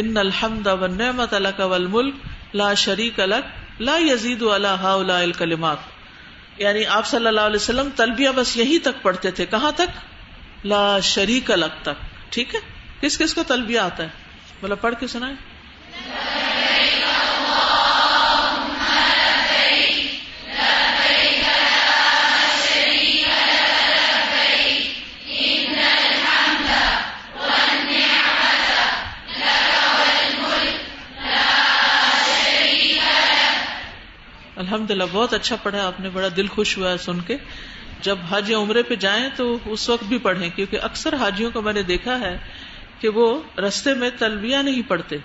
ان 0.00 0.16
الحمد 0.16 0.66
والنعمت 0.66 1.34
لك 1.34 1.60
والملك 1.60 2.14
لا 2.54 2.74
شریک 2.74 3.20
الک 3.20 3.80
لا 3.80 3.96
یزید 3.98 4.42
على 4.42 4.74
هؤلاء 4.82 5.20
یعنی 6.58 6.86
آپ 6.86 7.06
صلی 7.06 7.26
اللہ 7.26 7.40
علیہ 7.40 7.56
وسلم 7.56 7.88
تلبیہ 7.96 8.30
بس 8.36 8.56
یہی 8.56 8.78
تک 8.78 9.02
پڑھتے 9.02 9.30
تھے۔ 9.30 9.46
کہاں 9.46 9.72
تک؟ 9.72 9.98
لا 10.64 11.00
شریک 11.00 11.50
الگ 11.50 11.76
تک۔ 11.82 12.06
ٹھیک 12.30 12.54
ہے؟ 12.54 12.60
کس 13.00 13.18
کس 13.18 13.34
کو 13.34 13.42
تلبیہ 13.42 13.80
آتا 13.80 14.02
ہے؟ 14.02 14.08
بولا 14.60 14.74
پڑھ 14.74 14.94
کے 15.00 15.06
سنائے 15.06 15.34
الحمد 34.58 34.90
للہ 34.90 35.04
بہت 35.12 35.34
اچھا 35.34 35.56
پڑھا 35.56 35.86
آپ 35.86 36.00
نے، 36.00 36.08
بڑا 36.10 36.28
دل 36.36 36.46
خوش 36.46 36.78
ہوا 36.78 36.92
ہے 36.92 36.96
سن 36.98 37.20
کے۔ 37.20 37.36
جب 38.02 38.18
حاجی 38.30 38.54
عمرے 38.54 38.82
پہ 38.82 38.94
جائیں 38.94 39.28
تو 39.36 39.58
اس 39.64 39.88
وقت 39.88 40.04
بھی 40.04 40.18
پڑھیں، 40.18 40.50
کیونکہ 40.50 40.78
اکثر 40.82 41.14
حاجیوں 41.14 41.50
کو 41.50 41.62
میں 41.62 41.72
نے 41.72 41.82
دیکھا 41.82 42.20
ہے 42.20 42.38
کہ 43.00 43.08
وہ 43.08 43.42
رستے 43.58 43.94
میں 43.94 44.10
تلبیہ 44.18 44.56
نہیں 44.56 44.82
پڑھتے، 44.88 45.16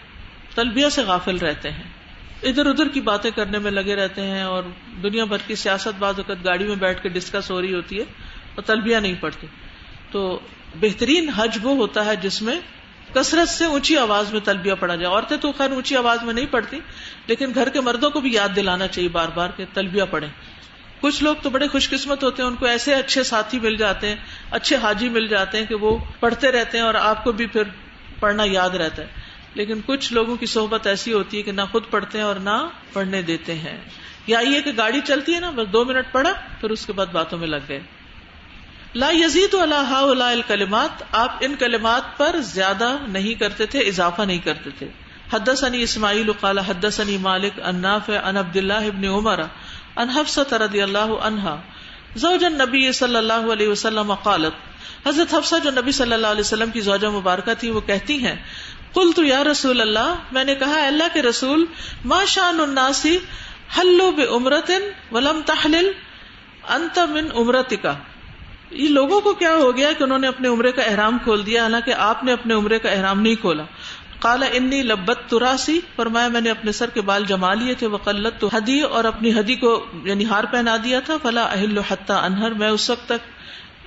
تلبیہ 0.55 0.89
سے 0.89 1.01
غافل 1.01 1.37
رہتے 1.37 1.71
ہیں۔ 1.71 1.83
ادھر 2.43 2.65
ادھر 2.65 2.87
کی 2.87 3.01
باتیں 3.01 3.31
کرنے 3.31 3.59
میں 3.59 3.71
لگے 3.71 3.95
رہتے 3.95 4.21
ہیں 4.21 4.43
اور 4.43 4.63
دنیا 5.03 5.25
بھر 5.25 5.37
کی 5.47 5.55
سیاست 5.55 5.99
بعض 5.99 6.13
اوقات 6.17 6.45
گاڑی 6.45 6.63
میں 6.63 6.75
بیٹھ 6.75 7.03
کے 7.03 7.09
ڈسکس 7.09 7.51
ہو 7.51 7.61
رہی 7.61 7.73
ہوتی 7.73 7.99
ہے 7.99 8.03
اور 8.55 8.61
تلبیہ 8.61 8.97
نہیں 8.97 9.15
پڑتی 9.19 9.47
تو 10.11 10.39
بہترین 10.79 11.29
حج 11.29 11.57
وہ 11.63 11.75
ہوتا 11.75 12.05
ہے 12.05 12.15
جس 12.15 12.41
میں 12.41 12.59
کثرت 13.13 13.49
سے 13.49 13.65
اونچی 13.65 13.97
آواز 13.97 14.33
میں 14.33 14.39
تلبیہ 14.39 14.73
پڑا 14.79 14.95
جائے۔ 14.95 15.13
عورتیں 15.13 15.37
تو 15.37 15.51
خیر 15.51 15.71
اونچی 15.71 15.95
آواز 15.95 16.23
میں 16.23 16.33
نہیں 16.33 16.45
پڑتی 16.45 16.79
لیکن 17.27 17.51
گھر 17.55 17.69
کے 17.69 17.81
مردوں 17.81 18.09
کو 18.09 18.19
بھی 18.19 18.33
یاد 18.33 18.49
دلانا 18.55 18.87
چاہیے 18.87 19.09
بار 19.09 19.27
بار 19.27 19.49
کہ 19.57 19.65
تلبیہ 19.73 20.03
پڑھیں۔ 20.11 20.29
کچھ 21.01 21.23
لوگ 21.23 21.35
تو 21.41 21.49
بڑے 21.49 21.67
خوش 21.67 21.89
قسمت 21.89 22.23
ہوتے 22.23 22.43
ہیں، 22.43 22.49
ان 22.49 22.55
کو 22.55 22.65
ایسے 22.65 22.95
اچھے 22.95 23.23
ساتھی 23.23 23.59
مل 23.59 23.75
جاتے 23.75 24.07
ہیں، 24.07 24.15
اچھے 24.51 24.75
حاجی 24.75 25.09
مل 25.09 25.27
جاتے 25.27 25.57
ہیں 25.57 25.65
کہ 25.65 25.75
وہ 25.75 25.97
پڑھتے 26.19 26.51
رہتے 26.51 26.77
ہیں 26.77 26.85
اور 26.85 26.93
آپ 26.93 27.23
کو 27.23 27.31
بھی 27.31 27.45
پھر 27.45 27.63
پڑھنا 28.19 28.43
یاد 28.45 28.69
رہتا 28.69 29.01
ہے۔ 29.01 29.07
لیکن 29.53 29.81
کچھ 29.85 30.13
لوگوں 30.13 30.35
کی 30.35 30.45
صحبت 30.45 30.87
ایسی 30.87 31.13
ہوتی 31.13 31.37
ہے 31.37 31.43
کہ 31.43 31.51
نہ 31.51 31.61
خود 31.71 31.83
پڑھتے 31.89 32.17
ہیں 32.17 32.25
اور 32.25 32.35
نہ 32.35 32.67
پڑھنے 32.93 33.21
دیتے 33.21 33.53
ہیں۔ 33.53 33.77
یا 34.27 34.39
یہ 34.39 34.61
کہ 34.61 34.71
گاڑی 34.77 34.99
چلتی 35.05 35.35
ہے 35.35 35.39
نا، 35.39 35.51
بس 35.55 35.73
دو 35.73 35.85
منٹ 35.85 36.05
پڑھا، 36.11 36.33
پھر 36.61 36.69
اس 36.69 36.85
کے 36.85 36.93
بعد 36.93 37.05
باتوں 37.05 37.37
میں 37.37 37.47
لگ 37.47 37.57
گئے۔ 37.69 37.79
لا 38.95 39.09
یزید 39.11 39.53
اللہ 39.55 39.91
الکلمات، 40.23 41.03
آپ 41.11 41.37
ان 41.41 41.55
کلمات 41.59 42.17
پر 42.17 42.35
زیادہ 42.47 42.89
نہیں 43.07 43.39
کرتے 43.39 43.65
تھے، 43.65 43.79
اضافہ 43.91 44.21
نہیں 44.21 44.39
کرتے 44.39 44.69
تھے۔ 44.79 44.87
حدث 45.31 45.63
عنی 45.63 45.81
اسماعیل 45.83 46.31
قال 46.39 46.59
حدث 46.67 46.99
عنی 46.99 47.17
مالک 47.17 47.59
اناف 47.65 48.09
ان 48.09 48.37
عبد 48.37 48.57
اللہ 48.57 48.89
ابن 48.89 49.05
عمر، 49.09 49.41
ان 49.97 50.09
رضی 50.61 50.81
اللہ 50.81 51.15
عنہا 51.29 51.55
زوج 52.25 52.45
النبی 52.45 52.91
صلی 52.91 53.15
اللہ 53.15 53.51
علیہ 53.51 53.67
وسلم 53.67 54.13
قالت، 54.23 55.07
حضرت 55.07 55.33
حفصہ 55.33 55.55
جو 55.63 55.71
نبی 55.71 55.91
صلی 55.91 56.13
اللہ 56.13 56.27
علیہ 56.27 56.47
وسلم 56.47 56.71
کی 56.71 56.81
زوجہ 56.81 57.09
مبارکہ 57.09 57.53
تھی، 57.59 57.69
وہ 57.69 57.81
کہتی 57.81 58.21
ہیں 58.25 58.35
کل 58.93 59.11
تو 59.15 59.23
یا 59.23 59.43
رسول 59.43 59.81
اللہ، 59.81 60.13
میں 60.31 60.43
نے 60.43 60.55
کہا 60.55 60.85
اللہ 60.87 61.13
کے 61.13 61.21
رسول، 61.21 61.65
ما 62.05 62.23
شان 62.27 62.59
الناسی 62.59 63.17
حلو 63.77 64.11
بعمرتن 64.17 64.89
ولم 65.11 65.41
تحلل، 65.45 65.91
انت 66.69 66.99
من 67.09 67.31
عمرتک 67.35 67.87
یہ 68.73 68.89
لوگوں 68.89 69.21
کو 69.21 69.33
کیا 69.33 69.55
ہو 69.55 69.77
گیا 69.77 69.93
کہ 69.93 70.03
انہوں 70.03 70.19
نے 70.19 70.27
اپنے 70.27 70.47
عمرے 70.47 70.71
کا 70.71 70.81
احرام 70.81 71.17
کھول 71.23 71.45
دیا؟ 71.45 71.63
حالانکہ 71.63 71.93
آپ 71.97 72.23
نے 72.23 72.33
اپنے 72.33 72.53
عمرے 72.53 72.79
کا 72.79 72.89
احرام 72.89 73.21
نہیں 73.21 73.35
کھولا۔ 73.35 73.63
کالا 74.19 74.45
انی 74.53 74.83
لبت 74.83 75.19
تراسی، 75.27 75.79
فرمایا 75.95 76.27
میں 76.27 76.41
نے 76.41 76.49
اپنے 76.49 76.71
سر 76.71 76.89
کے 76.89 77.01
بال 77.01 77.25
جما 77.25 77.53
لیے 77.53 77.73
تھے، 77.73 77.87
وقلت 77.87 78.39
تو 78.39 78.49
ہدی، 78.57 78.81
اور 78.81 79.03
اپنی 79.03 79.39
ہدی 79.39 79.55
کو 79.55 79.85
یعنی 80.03 80.25
ہار 80.25 80.43
پہنا 80.43 80.77
دیا 80.83 80.99
تھا۔ 80.99 81.17
فلا 81.23 81.43
اہل 81.43 81.77
حتہ 81.77 82.13
انہر، 82.13 82.51
میں 82.51 82.69
اس 82.69 82.89
وقت 82.89 83.05
تک 83.05 83.29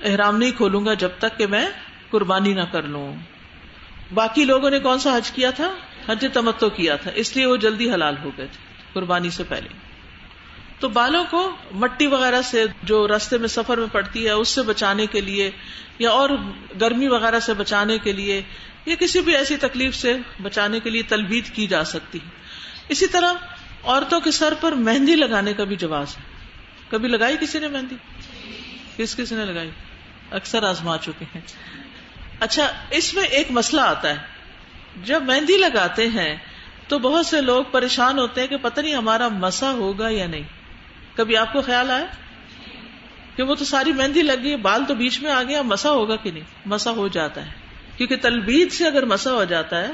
احرام 0.05 0.37
نہیں 0.37 0.51
کھولوں 0.51 0.85
گا 0.85 0.93
جب 0.93 1.09
تک 1.17 1.37
کہ 1.37 1.47
میں 1.47 1.65
قربانی 2.09 2.53
نہ 2.53 2.63
کر 2.71 2.83
لوں۔ 2.83 3.15
باقی 4.13 4.45
لوگوں 4.45 4.69
نے 4.69 4.79
کون 4.79 4.99
سا 4.99 5.17
حج 5.17 5.31
کیا 5.31 5.51
تھا؟ 5.51 5.73
حج 6.09 6.25
تمتو 6.33 6.69
کیا 6.69 6.95
تھا، 6.95 7.11
اس 7.15 7.35
لیے 7.35 7.45
وہ 7.45 7.57
جلدی 7.57 7.91
حلال 7.91 8.15
ہو 8.23 8.31
گئے 8.37 8.45
تھے، 8.45 8.83
قربانی 8.93 9.29
سے 9.29 9.43
پہلے۔ 9.43 9.86
تو 10.79 10.89
بالوں 10.89 11.23
کو 11.29 11.55
مٹی 11.71 12.07
وغیرہ 12.07 12.41
سے 12.41 12.65
جو 12.83 13.07
رستے 13.07 13.37
میں 13.37 13.47
سفر 13.47 13.77
میں 13.77 13.87
پڑتی 13.91 14.25
ہے، 14.25 14.31
اس 14.31 14.49
سے 14.49 14.61
بچانے 14.61 15.05
کے 15.05 15.21
لیے 15.21 15.51
یا 15.99 16.09
اور 16.09 16.29
گرمی 16.81 17.07
وغیرہ 17.07 17.39
سے 17.39 17.53
بچانے 17.53 17.97
کے 17.97 18.11
لیے 18.11 18.41
یا 18.85 18.95
کسی 18.95 19.21
بھی 19.21 19.35
ایسی 19.35 19.57
تکلیف 19.57 19.95
سے 19.95 20.17
بچانے 20.41 20.79
کے 20.79 20.89
لیے 20.89 21.03
تلبید 21.03 21.49
کی 21.49 21.67
جا 21.67 21.83
سکتی 21.83 22.19
ہے۔ 22.25 22.29
اسی 22.89 23.07
طرح 23.07 23.33
عورتوں 23.83 24.19
کے 24.19 24.31
سر 24.31 24.53
پر 24.61 24.71
مہندی 24.71 25.15
لگانے 25.15 25.53
کا 25.53 25.63
بھی 25.63 25.75
جواز 25.75 26.17
ہے۔ 26.17 26.23
کبھی 26.89 27.09
لگائی 27.09 27.37
کسی 27.41 27.59
نے 27.59 27.67
مہندی؟ 27.67 27.95
کس 28.97 29.15
کسی 29.15 29.35
نے 29.35 29.45
لگائی؟ 29.45 29.69
اکثر 30.31 30.63
آزما 30.63 30.97
چکے 30.97 31.25
ہیں۔ 31.35 31.41
اچھا 32.39 32.71
اس 32.89 33.13
میں 33.13 33.23
ایک 33.23 33.51
مسئلہ 33.51 33.81
آتا 33.81 34.09
ہے۔ 34.09 34.17
جب 35.03 35.23
مہندی 35.23 35.57
لگاتے 35.57 36.07
ہیں 36.07 36.35
تو 36.87 36.99
بہت 36.99 37.25
سے 37.25 37.41
لوگ 37.41 37.63
پریشان 37.71 38.19
ہوتے 38.19 38.41
ہیں 38.41 38.47
کہ 38.47 38.57
پتہ 38.61 38.81
نہیں 38.81 38.95
ہمارا 38.95 39.27
مسا 39.27 39.71
ہوگا 39.71 40.09
یا 40.09 40.27
نہیں۔ 40.27 40.56
کبھی 41.17 41.37
آپ 41.37 41.53
کو 41.53 41.61
خیال 41.61 41.91
آیا 41.91 42.05
کہ 43.35 43.43
وہ 43.43 43.55
تو 43.55 43.65
ساری 43.65 43.93
مہندی 43.93 44.21
لگ 44.21 44.43
گئی، 44.43 44.55
بال 44.55 44.83
تو 44.87 44.95
بیچ 44.95 45.21
میں 45.21 45.31
آ 45.31 45.43
گیا 45.43 45.61
مسا 45.61 45.89
ہوگا 45.89 46.15
کہ 46.15 46.31
نہیں؟ 46.31 46.43
مسا 46.65 46.91
ہو 46.91 47.07
جاتا 47.07 47.45
ہے۔ 47.45 47.51
کیونکہ 47.97 48.15
تلبید 48.15 48.71
سے 48.71 48.85
اگر 48.85 49.05
مسا 49.05 49.31
ہو 49.31 49.43
جاتا 49.43 49.81
ہے، 49.81 49.91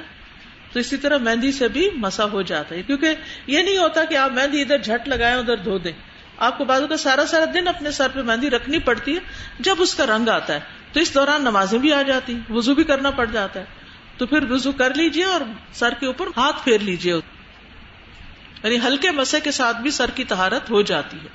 تو 0.74 0.80
اسی 0.80 0.98
طرح 0.98 1.18
مہندی 1.18 1.51
سے 1.51 1.68
بھی 1.68 1.89
مسا 1.96 2.25
ہو 2.25 2.42
جاتا 2.42 2.75
ہے۔ 2.75 2.82
کیونکہ 2.82 3.15
یہ 3.48 3.62
نہیں 3.62 3.77
ہوتا 3.77 4.03
کہ 4.03 4.15
آپ 4.15 4.32
مہندی 4.32 4.62
ادھر 4.62 4.77
جھٹ 4.77 5.08
لگائیں، 5.08 5.36
ادھر 5.36 5.56
دھو 5.56 5.77
دیں۔ 5.77 5.92
آپ 6.38 6.58
کو 6.58 6.65
بازو 6.65 6.88
کا 6.88 6.98
سارا 6.98 7.25
سارا 7.25 7.46
دن 7.53 7.68
اپنے 7.68 7.92
سر 7.92 8.08
پہ 8.13 8.22
مہندی 8.22 8.50
رکھنی 8.50 8.80
پڑتی 8.80 9.13
ہے۔ 9.13 9.20
جب 9.60 9.75
اس 9.80 9.96
کا 9.96 10.06
رنگ 10.06 10.30
آتا 10.30 10.53
ہے، 10.53 10.60
تو 10.94 11.00
اس 11.00 11.15
دوران 11.15 11.42
نمازیں 11.42 11.80
بھی 11.80 11.94
آ 11.94 12.01
جاتی 12.01 12.39
وزو 12.50 12.75
بھی 12.75 12.84
کرنا 12.84 13.12
پڑ 13.12 13.25
جاتا 13.25 13.60
ہے۔ 13.60 13.65
تو 14.18 14.25
پھر 14.25 14.51
وزو 14.51 14.72
کر 14.72 14.94
لیجیے 14.94 15.24
اور 15.24 15.42
سر 15.74 15.94
کے 16.00 16.06
اوپر 16.06 16.25
ہاتھ 16.38 16.56
پھیر 16.63 16.80
لیجیے۔ 16.80 17.13
یعنی 18.63 18.77
ہلکے 18.77 19.12
مسے 19.12 19.39
کے 19.39 19.51
ساتھ 19.51 19.77
بھی 19.77 19.91
سر 19.91 20.12
کی 20.15 20.24
تہارت 20.24 20.72
ہو 20.72 20.82
جاتی 20.82 21.17
ہے۔ 21.17 21.27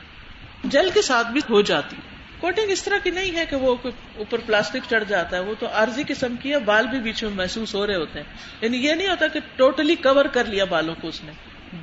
جل 0.65 0.91
کے 0.95 1.03
ساتھ 1.03 1.29
بھی 1.29 1.41
ہو 1.51 1.61
جاتی 1.63 1.97
ہے۔ 1.97 2.17
کوٹنگ 2.41 2.71
اس 2.71 2.83
طرح 2.83 2.99
کی 2.99 3.11
نہیں 3.11 3.37
ہے 3.37 3.47
کہ 3.47 3.57
وہ 3.57 3.77
اوپر 4.17 4.39
پلاسٹک 4.39 4.91
چڑھ 4.91 5.05
جاتا 5.09 5.37
ہے۔ 5.37 5.43
وہ 5.43 5.55
تو 5.59 5.67
عارضی 5.73 6.03
قسم 6.09 6.37
کی 6.43 6.53
ہے 6.53 6.59
بال 6.59 6.87
بھی 6.87 6.99
بیچ 7.01 7.25
میں 7.25 7.31
محسوس 7.31 7.75
ہو 7.75 7.87
رہے 7.87 7.95
ہوتے 7.95 8.19
ہیں۔ 8.19 8.27
یعنی 8.61 8.77
یہ 8.77 8.93
نہیں 8.93 9.09
ہوتا 9.09 9.27
کہ 9.27 9.41
ٹوٹلی 9.57 9.95
کور 9.95 10.25
کر 10.25 10.45
لیا 10.45 10.65
بالوں 10.65 10.95
کو 11.01 11.09
اس 11.09 11.25
نے۔ 11.25 11.33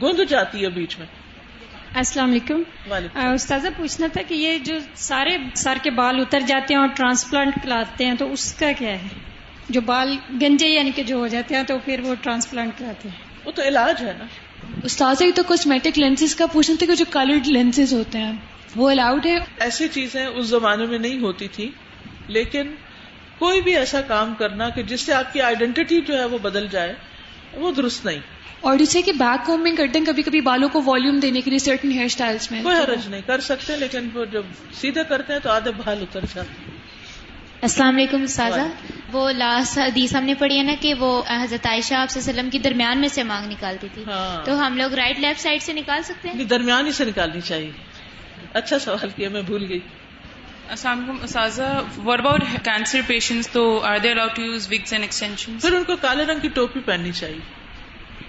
گند 0.01 0.19
جاتی 0.29 0.63
ہے 0.63 0.69
بیچ 0.69 0.99
میں۔ 0.99 1.07
السلام 1.95 2.29
علیکم۔ 2.29 2.61
استاذہ 3.33 3.67
پوچھنا 3.77 4.07
تھا 4.13 4.21
کہ 4.21 4.33
یہ 4.33 4.57
جو 4.57 4.75
سارے 4.95 5.37
سر 5.55 5.77
کے 5.83 5.89
بال 5.91 6.19
اتر 6.19 6.39
جاتے 6.39 6.73
ہیں 6.73 6.81
اور 6.81 6.89
ٹرانسپلانٹ 6.95 7.53
کراتے 7.63 8.05
ہیں 8.05 8.15
تو 8.15 8.31
اس 8.31 8.53
کا 8.53 8.71
کیا 8.77 8.89
ہے؟ 8.89 9.07
جو 9.69 9.81
بال 9.81 10.15
گنجے 10.41 10.67
یعنی 10.67 10.91
کہ 10.91 11.03
جو 11.03 11.15
ہو 11.15 11.27
جاتے 11.27 11.55
ہیں 11.55 11.63
تو 11.63 11.77
پھر 11.85 11.99
وہ 11.99 12.15
ٹرانسپلانٹ 12.21 12.71
کراتے 12.79 13.09
ہیں۔ 13.09 13.15
وہ 13.45 13.51
تو 13.51 13.61
علاج 13.61 14.01
ہے 14.01 14.13
نا۔ 14.17 14.25
استاذ 14.83 15.21
تو 15.35 15.43
کاسمیٹک 15.43 15.99
لینسز 15.99 16.35
کا 16.35 16.45
پوچھنا 16.45 16.75
تھا 16.79 16.85
کہ 16.85 16.95
جو 16.95 17.05
کلرڈ 17.11 17.47
لینسز 17.47 17.93
ہوتے 17.93 18.17
ہیں 18.17 18.31
وہ 18.75 18.89
الاؤڈ 18.89 19.25
ہے؟ 19.25 19.37
ایسی 19.59 19.87
چیزیں 19.87 20.25
اس 20.25 20.45
زمانے 20.45 20.85
میں 20.85 20.99
نہیں 20.99 21.19
ہوتی 21.19 21.47
تھی 21.47 21.71
لیکن 22.27 22.75
کوئی 23.39 23.61
بھی 23.61 23.75
ایسا 23.77 24.01
کام 24.01 24.33
کرنا 24.35 24.69
کہ 24.69 24.83
جس 24.83 25.01
سے 25.01 25.13
آپ 25.13 25.33
کی 25.33 25.41
آئیڈینٹی 25.41 26.01
جو 26.01 26.19
ہے 26.19 26.25
وہ 26.25 26.37
بدل 26.37 26.67
جائے 26.71 26.93
وہ 27.53 27.71
درست 27.71 28.05
نہیں۔ 28.05 28.19
اور 28.61 28.77
جسے 28.77 29.01
کہ 29.01 29.11
بیک 29.11 29.45
کومنگ 29.45 29.75
کرتے 29.75 29.99
ہیں 29.99 30.05
کبھی 30.05 30.23
کبھی 30.23 30.41
بالوں 30.41 30.69
کو 30.69 30.81
والیوم 30.85 31.19
دینے 31.19 31.41
کے 31.41 31.49
لیے 31.49 31.59
سرٹن 31.59 31.91
ہیئر 31.91 32.05
اسٹائل 32.05 32.37
میں۔ 32.51 32.63
کوئی 32.63 32.77
حرج 32.77 33.07
نہیں 33.07 33.21
کر 33.25 33.39
سکتے 33.39 33.75
لیکن 33.77 34.09
وہ 34.13 34.25
جب 34.25 34.41
سیدھے 34.73 35.01
کرتے 35.09 35.33
ہیں 35.33 35.39
تو 35.39 35.49
آدھے 35.49 35.71
بال 35.71 35.97
اتر 36.01 36.21
جاتے 36.35 36.39
ہیں۔ 36.39 36.77
السلام 37.61 37.95
علیکم 37.95 38.25
سازا 38.25 38.67
وہ 39.15 39.31
لاسٹ 39.31 39.77
حدیث 39.77 40.15
ہم 40.15 40.23
نے 40.23 40.33
پڑھی 40.33 40.57
ہے 40.57 40.63
نا 40.63 40.73
کہ 40.79 40.93
وہ 40.93 41.21
حضرت 41.29 41.65
عائشہ 41.65 41.95
آپ 41.95 42.17
وسلم 42.17 42.49
کی 42.49 42.59
درمیان 42.59 42.97
میں 42.99 43.07
سے 43.07 43.23
مانگ 43.23 43.51
نکالتی 43.51 43.87
تھی۔ 43.93 44.03
ہاں۔ 44.03 44.45
تو 44.45 44.67
ہم 44.67 44.77
لوگ 44.77 44.93
رائٹ 44.93 45.19
لیفٹ 45.19 45.41
سائڈ 45.41 45.61
سے 45.61 45.73
نکال 45.73 46.03
سکتے 46.03 46.29
ہیں؟ 46.29 46.43
درمیان 46.43 46.87
ہی 46.87 46.91
سے 46.91 47.05
نکالنی 47.05 47.41
چاہیے۔ 47.41 47.71
اچھا 48.53 48.79
سوال 48.79 49.09
کیا 49.15 49.29
میں 49.29 49.41
بھول 49.41 49.65
گئی۔ 49.69 49.79
السلام 50.69 51.09
علیکم 51.09 51.25
سازا 51.25 51.81
وٹ 52.05 52.19
اباؤٹ 52.19 52.43
کینسر 52.63 52.99
پیشنٹ 53.07 53.45
تو 53.51 53.79
are 53.79 53.97
they 53.97 54.11
allow 54.11 54.27
to 54.35 54.41
use 54.41 54.67
wigs 54.71 54.93
and 54.93 55.03
extension 55.03 55.57
پھر 55.61 55.73
ان 55.73 55.83
کو 55.83 55.95
کالے 55.95 56.23
رنگ 56.23 56.39
کی 56.39 56.47
ٹوپی 56.47 56.79
پہننی 56.79 57.11
چاہیے۔ 57.11 57.39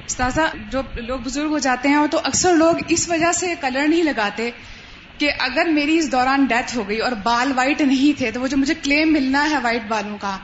استاذہ 0.07 0.40
جو 0.71 0.83
لوگ 0.95 1.19
بزرگ 1.19 1.47
ہو 1.47 1.59
جاتے 1.59 1.88
ہیں 1.88 2.07
تو 2.11 2.21
اکثر 2.25 2.55
لوگ 2.55 2.75
اس 2.88 3.09
وجہ 3.09 3.33
سے 3.33 3.55
کلر 3.61 3.88
نہیں 3.88 4.02
لگاتے 4.02 4.50
کہ 5.19 5.33
اگر 5.38 5.64
میری 5.64 5.99
اس 5.99 6.12
دوران 6.12 6.45
ڈیتھ 6.45 6.76
ہو 6.76 6.88
گئی 6.88 6.99
اور 6.99 7.12
بال 7.12 7.52
وائٹ 7.57 7.81
نہیں 7.81 8.19
تھے 8.19 8.31
تو 8.31 8.40
وہ 8.40 8.47
جو 8.47 8.57
مجھے 8.57 8.75
کلیم 8.83 9.12
ملنا 9.12 9.50
ہے 9.50 9.57
وائٹ 9.62 9.83
بالوں 9.88 10.19
کا 10.21 10.38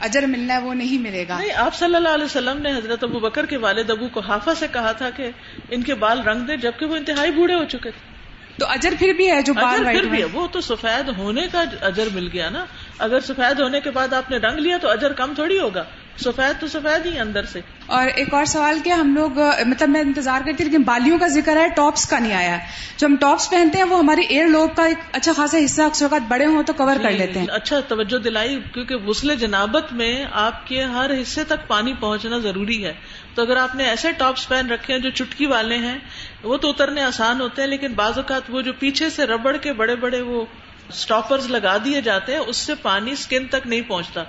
اجر 0.00 0.22
ملنا 0.22 0.54
ہے 0.54 0.58
وہ 0.58 0.74
نہیں 0.74 0.98
ملے 0.98 1.24
گا۔ 1.28 1.38
نہیں 1.38 1.52
آپ 1.52 1.74
صلی 1.74 1.94
اللہ 1.94 2.08
علیہ 2.08 2.24
وسلم 2.24 2.58
نے 2.62 2.70
حضرت 2.72 3.04
ابو 3.04 3.18
بکر 3.18 3.46
کے 3.46 3.56
والد 3.56 3.90
ابو 3.90 4.08
کو 4.08 4.20
حافظ 4.20 4.58
سے 4.58 4.66
کہا 4.72 4.92
تھا 4.92 5.10
کہ 5.10 5.30
ان 5.70 5.82
کے 5.82 5.94
بال 5.94 6.20
رنگ 6.20 6.40
دے 6.40 6.56
جبکہ 6.56 6.86
وہ 6.86 6.96
انتہائی 6.96 7.30
بوڑھے 7.30 7.54
ہو 7.54 7.64
چکے 7.64 7.90
تھے۔ 7.90 8.10
تو 8.58 8.66
اجر 8.68 8.92
پھر 8.98 9.12
بھی 9.12 9.30
ہے 9.30 9.42
جو 9.42 9.54
بال 9.54 9.84
پھر 9.84 10.02
بھی 10.02 10.18
ہے۔ 10.18 10.24
وہ 10.24 10.46
تو 10.52 10.60
سفید 10.60 11.10
ہونے 11.18 11.46
کا 11.52 11.64
اجر 11.80 12.08
مل 12.14 12.28
گیا 12.32 12.50
نا۔ 12.50 12.64
اگر 12.98 13.20
سفید 13.20 13.60
ہونے 13.60 13.80
کے 13.80 13.90
بعد 13.90 14.12
آپ 14.12 14.30
نے 14.30 14.36
رنگ 14.36 14.58
لیا 14.58 14.76
تو 14.76 14.90
اجر 14.90 15.12
کم 15.12 15.32
تھوڑی 15.34 15.58
ہوگا۔ 15.58 15.84
سفید 16.18 16.60
تو 16.60 16.66
سفید 16.66 17.06
ہی 17.06 17.18
اندر 17.18 17.44
سے۔ 17.44 17.60
اور 17.86 18.06
ایک 18.06 18.34
اور 18.34 18.44
سوال 18.44 18.78
کیا 18.84 18.94
ہم 18.94 19.14
لوگ 19.14 19.30
مطلب 19.66 19.88
میں 19.88 20.00
انتظار 20.00 20.40
کرتی 20.46 20.64
لیکن 20.64 20.82
بالیوں 20.82 21.18
کا 21.18 21.28
ذکر 21.28 21.56
ہے 21.56 21.68
ٹاپس 21.68 22.06
کا 22.06 22.18
نہیں 22.18 22.32
آیا۔ 22.32 22.58
جو 22.96 23.06
ہم 23.06 23.16
ٹاپس 23.16 23.50
پہنتے 23.50 23.78
ہیں 23.78 23.84
وہ 23.84 23.98
ہماری 23.98 24.22
ایئر 24.26 24.46
لوب 24.46 24.76
کا 24.76 24.84
ایک 24.84 24.98
اچھا 25.12 25.32
خاصا 25.36 25.58
حصہ 25.64 25.82
اکثر 25.82 26.04
اوقات 26.04 26.22
بڑے 26.28 26.46
ہوں 26.46 26.62
تو 26.62 26.72
کور 26.72 26.96
کر 27.02 27.10
لیتے 27.10 27.38
ہیں۔ 27.38 27.46
اچھا 27.50 27.80
توجہ 27.80 28.18
دلائی 28.18 28.60
کیونکہ 28.74 28.96
غسل 28.96 29.36
جنابت 29.36 29.92
میں 29.92 30.24
آپ 30.32 30.66
کے 30.66 30.82
ہر 30.84 31.10
حصے 31.22 31.44
تک 31.44 31.68
پانی 31.68 31.94
پہنچنا 32.00 32.38
ضروری 32.38 32.84
ہے۔ 32.84 32.92
تو 33.34 33.42
اگر 33.42 33.56
آپ 33.56 33.74
نے 33.74 33.84
ایسے 33.84 34.12
ٹاپس 34.12 34.48
پہن 34.48 34.70
رکھے 34.70 34.94
ہیں 34.94 35.00
جو 35.00 35.10
چٹکی 35.10 35.46
والے 35.46 35.76
ہیں 35.76 35.98
وہ 36.42 36.56
تو 36.56 36.70
اترنے 36.70 37.02
آسان 37.02 37.40
ہوتے 37.40 37.62
ہیں 37.62 37.68
لیکن 37.68 37.92
بعض 37.92 38.12
اوقات 38.16 38.42
وہ 38.48 38.60
جو 38.60 38.72
پیچھے 38.72 39.10
سے 39.10 39.26
ربڑ 39.26 39.56
کے 39.56 39.72
بڑے 39.72 39.96
بڑے 39.96 40.20
وہ 40.20 40.44
اسٹاپرز 40.88 41.50
لگا 41.50 41.76
دیے 41.84 42.00
جاتے 42.00 42.32
ہیں 42.32 42.40
اس 42.40 42.56
سے 42.56 42.74
پانی 42.74 43.10
اسکن 43.10 43.46
تک 43.46 43.66
نہیں 43.66 43.80
پہنچتا۔ 43.80 44.22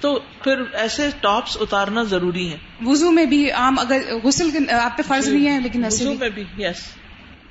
تو 0.00 0.20
پھر 0.44 0.62
ایسے 0.72 1.10
ٹاپس 1.20 1.56
اتارنا 1.60 2.02
ضروری 2.02 2.52
ہے 2.52 2.56
وزو 2.84 3.10
میں 3.10 3.24
بھی 3.24 3.50
عام 3.50 3.78
اگر 3.78 4.00
غسل 4.24 4.70
آپ 4.70 4.96
پہ 4.96 5.02
فرض 5.02 5.28
نہیں 5.28 5.54
ہے 5.54 5.60
لیکن 5.60 5.84
وزو 5.84 6.14
میں 6.14 6.28
بھی 6.28 6.44
یس 6.58 6.82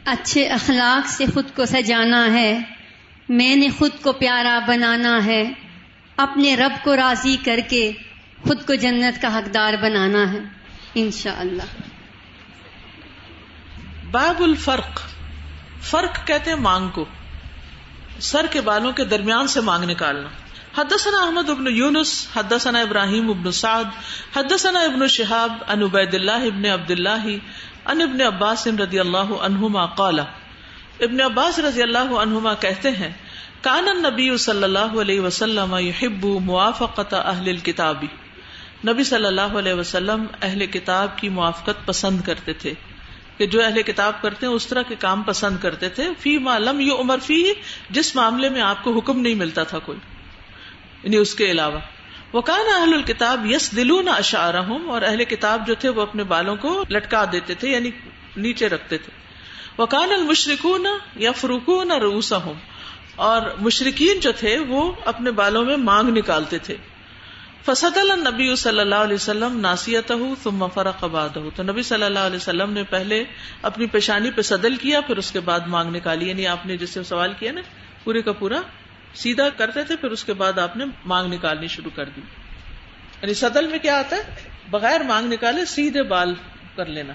اچھے 0.05 0.47
اخلاق 0.47 1.07
سے 1.07 1.25
خود 1.33 1.45
کو 1.55 1.65
سجانا 1.65 2.33
ہے۔ 2.33 2.59
میں 3.29 3.55
نے 3.55 3.69
خود 3.69 3.91
کو 4.01 4.13
پیارا 4.13 4.59
بنانا 4.67 5.25
ہے۔ 5.25 5.51
اپنے 6.17 6.55
رب 6.55 6.83
کو 6.83 6.95
راضی 6.95 7.37
کر 7.45 7.59
کے 7.67 7.91
خود 8.47 8.65
کو 8.65 8.75
جنت 8.75 9.21
کا 9.21 9.37
حقدار 9.37 9.73
بنانا 9.81 10.33
ہے۔ 10.33 10.39
انشاءاللہ۔ 10.95 11.63
باب 14.11 14.43
الفرق۔ 14.43 15.01
فرق 15.81 16.27
کہتے 16.27 16.49
ہیں 16.51 16.57
مانگ 16.57 16.89
کو۔ 16.89 17.05
سر 18.19 18.45
کے 18.51 18.61
بالوں 18.61 18.91
کے 18.91 19.03
درمیان 19.03 19.47
سے 19.47 19.61
مانگ 19.61 19.83
نکالنا۔ 19.83 20.29
حدثنا 20.77 21.17
احمد 21.24 21.50
ابن 21.50 21.67
یونس، 21.67 22.27
حدثنا 22.36 22.79
ابراہیم 22.79 23.29
ابن 23.29 23.51
سعد، 23.51 23.84
حدثنا 24.36 24.79
ابن 24.79 25.08
شہاب 25.08 25.53
ان 25.67 25.84
عبید 25.84 26.13
اللہ 26.13 26.46
ابن 26.46 26.65
عبد 26.65 26.91
اللہ 26.91 27.27
ان 27.86 28.01
ابن 28.01 28.22
عباس 28.22 28.67
رضی 28.67 29.00
اللہ 29.00 29.32
عنہما 29.41 29.86
قال۔ 29.86 30.20
ابن 30.20 31.22
عباس 31.22 31.60
رضی 31.60 31.82
اللہ 31.82 32.12
عنہما 32.15 32.53
کہتے 32.53 32.91
ہیں، 32.91 33.12
کان 33.62 33.88
النبی 33.88 34.38
صلی 34.38 34.63
اللہ 34.63 35.00
علیہ 35.01 35.20
وسلم 35.20 35.75
يحب 35.75 36.25
موافقت 36.25 37.13
اہل 37.13 37.50
الكتاب. 37.50 38.03
نبی 38.88 39.03
صلی 39.03 39.25
اللہ 39.25 39.55
علیہ 39.60 39.74
وسلم 39.74 40.25
اہل 40.41 40.65
کتاب 40.65 41.17
کی 41.17 41.29
موافقت 41.29 41.86
پسند 41.86 42.22
کرتے 42.22 42.53
تھے، 42.53 42.74
کہ 43.38 43.48
جو 43.48 43.63
اہل 43.63 43.82
کتاب 43.82 44.22
کرتے 44.22 44.46
ہیں 44.46 44.53
اس 44.53 44.67
طرح 44.67 44.82
کے 44.82 44.96
کام 45.00 45.24
پسند 45.24 45.58
کرتے 45.62 45.89
تھے، 45.89 46.10
فی 46.20 46.38
لم 46.60 46.79
یو 46.79 47.00
عمر 47.00 47.17
فی 47.24 47.44
جس 47.89 48.15
معاملے 48.15 48.50
میں 48.50 48.62
آپ 48.62 48.84
کو 48.84 48.98
حکم 48.98 49.22
نہیں 49.22 49.36
ملتا 49.36 49.63
تھا 49.63 49.79
کوئی۔ 49.79 50.14
یعنی 51.05 51.17
اس 51.17 51.35
کے 51.35 51.51
علاوہ۔ 51.51 51.79
وہ 52.33 52.41
کہنا 52.41 52.77
اہل 52.77 52.93
الکتاب 52.93 53.45
یس 53.45 53.75
دلو 53.75 54.01
نہ 54.01 54.09
اشارہ 54.09 54.62
اور 54.88 55.01
اہل 55.01 55.24
کتاب 55.24 55.67
جو 55.67 55.75
تھے 55.75 55.89
وہ 55.89 56.01
اپنے 56.01 56.24
بالوں 56.24 56.55
کو 56.55 56.83
لٹکا 56.89 57.25
دیتے 57.31 57.53
تھے 57.53 57.69
یعنی 57.69 57.91
نیچے 58.38 58.69
رکھتے 58.69 58.97
تھے۔ 58.97 59.12
وہ 59.77 59.85
کان 59.85 60.12
المشرقون 60.12 60.85
یا 61.15 61.31
فروکون 61.31 61.91
روسا 61.91 62.38
ہوں 62.38 62.53
اور 63.15 63.41
مشرقین 63.59 64.19
جو 64.19 64.31
تھے 64.31 64.59
وہ 64.59 64.91
اپنے 65.05 65.31
بالوں 65.31 65.65
میں 65.65 65.77
مانگ 65.77 66.09
نکالتے 66.09 66.57
تھے۔ 66.57 66.75
فسد 67.65 67.97
نبی 67.97 68.55
صلی 68.55 68.79
اللہ 68.79 68.95
علیہ 68.95 69.15
وسلم 69.15 69.59
ناسیت 69.59 70.12
ثم 70.43 70.67
فرق 70.74 71.03
آباد 71.03 71.29
ہو 71.29 71.50
تو 71.55 71.63
نبی 71.63 71.83
صلی 71.83 72.03
اللہ 72.03 72.19
علیہ 72.19 72.35
وسلم 72.35 72.74
نے 72.74 72.83
پہلے 72.83 73.24
اپنی 73.62 73.85
پیشانی 73.88 74.31
پہ 74.31 74.41
صدل 74.41 74.75
کیا، 74.75 75.01
پھر 75.01 75.17
اس 75.17 75.31
کے 75.31 75.39
بعد 75.39 75.59
مانگ 75.67 75.95
نکالی۔ 75.95 76.29
یعنی 76.29 76.47
آپ 76.47 76.65
نے 76.65 76.77
جس 76.77 76.89
سے 76.89 77.03
سوال 77.03 77.33
کیا 77.39 77.51
نا، 77.51 77.62
پورے 78.03 78.21
کا 78.21 78.31
پورا 78.31 78.62
سیدھا 79.15 79.50
کرتے 79.50 79.84
تھے، 79.84 79.95
پھر 79.95 80.10
اس 80.10 80.24
کے 80.24 80.34
بعد 80.34 80.60
آپ 80.60 80.77
نے 80.77 80.86
مانگ 81.05 81.34
نکالنی 81.34 81.67
شروع 81.67 81.91
کر 81.95 82.10
دی۔ 82.15 82.22
یعنی 83.22 83.34
صدل 83.34 83.67
میں 83.67 83.79
کیا 83.79 84.00
آتا 84.00 84.15
ہے؟ 84.15 84.22
بغیر 84.69 85.01
مانگ 85.01 85.34
نکالے 85.34 85.65
سیدھے 85.65 86.03
بال 86.03 86.34
کر 86.75 86.86
لینا۔ 86.86 87.13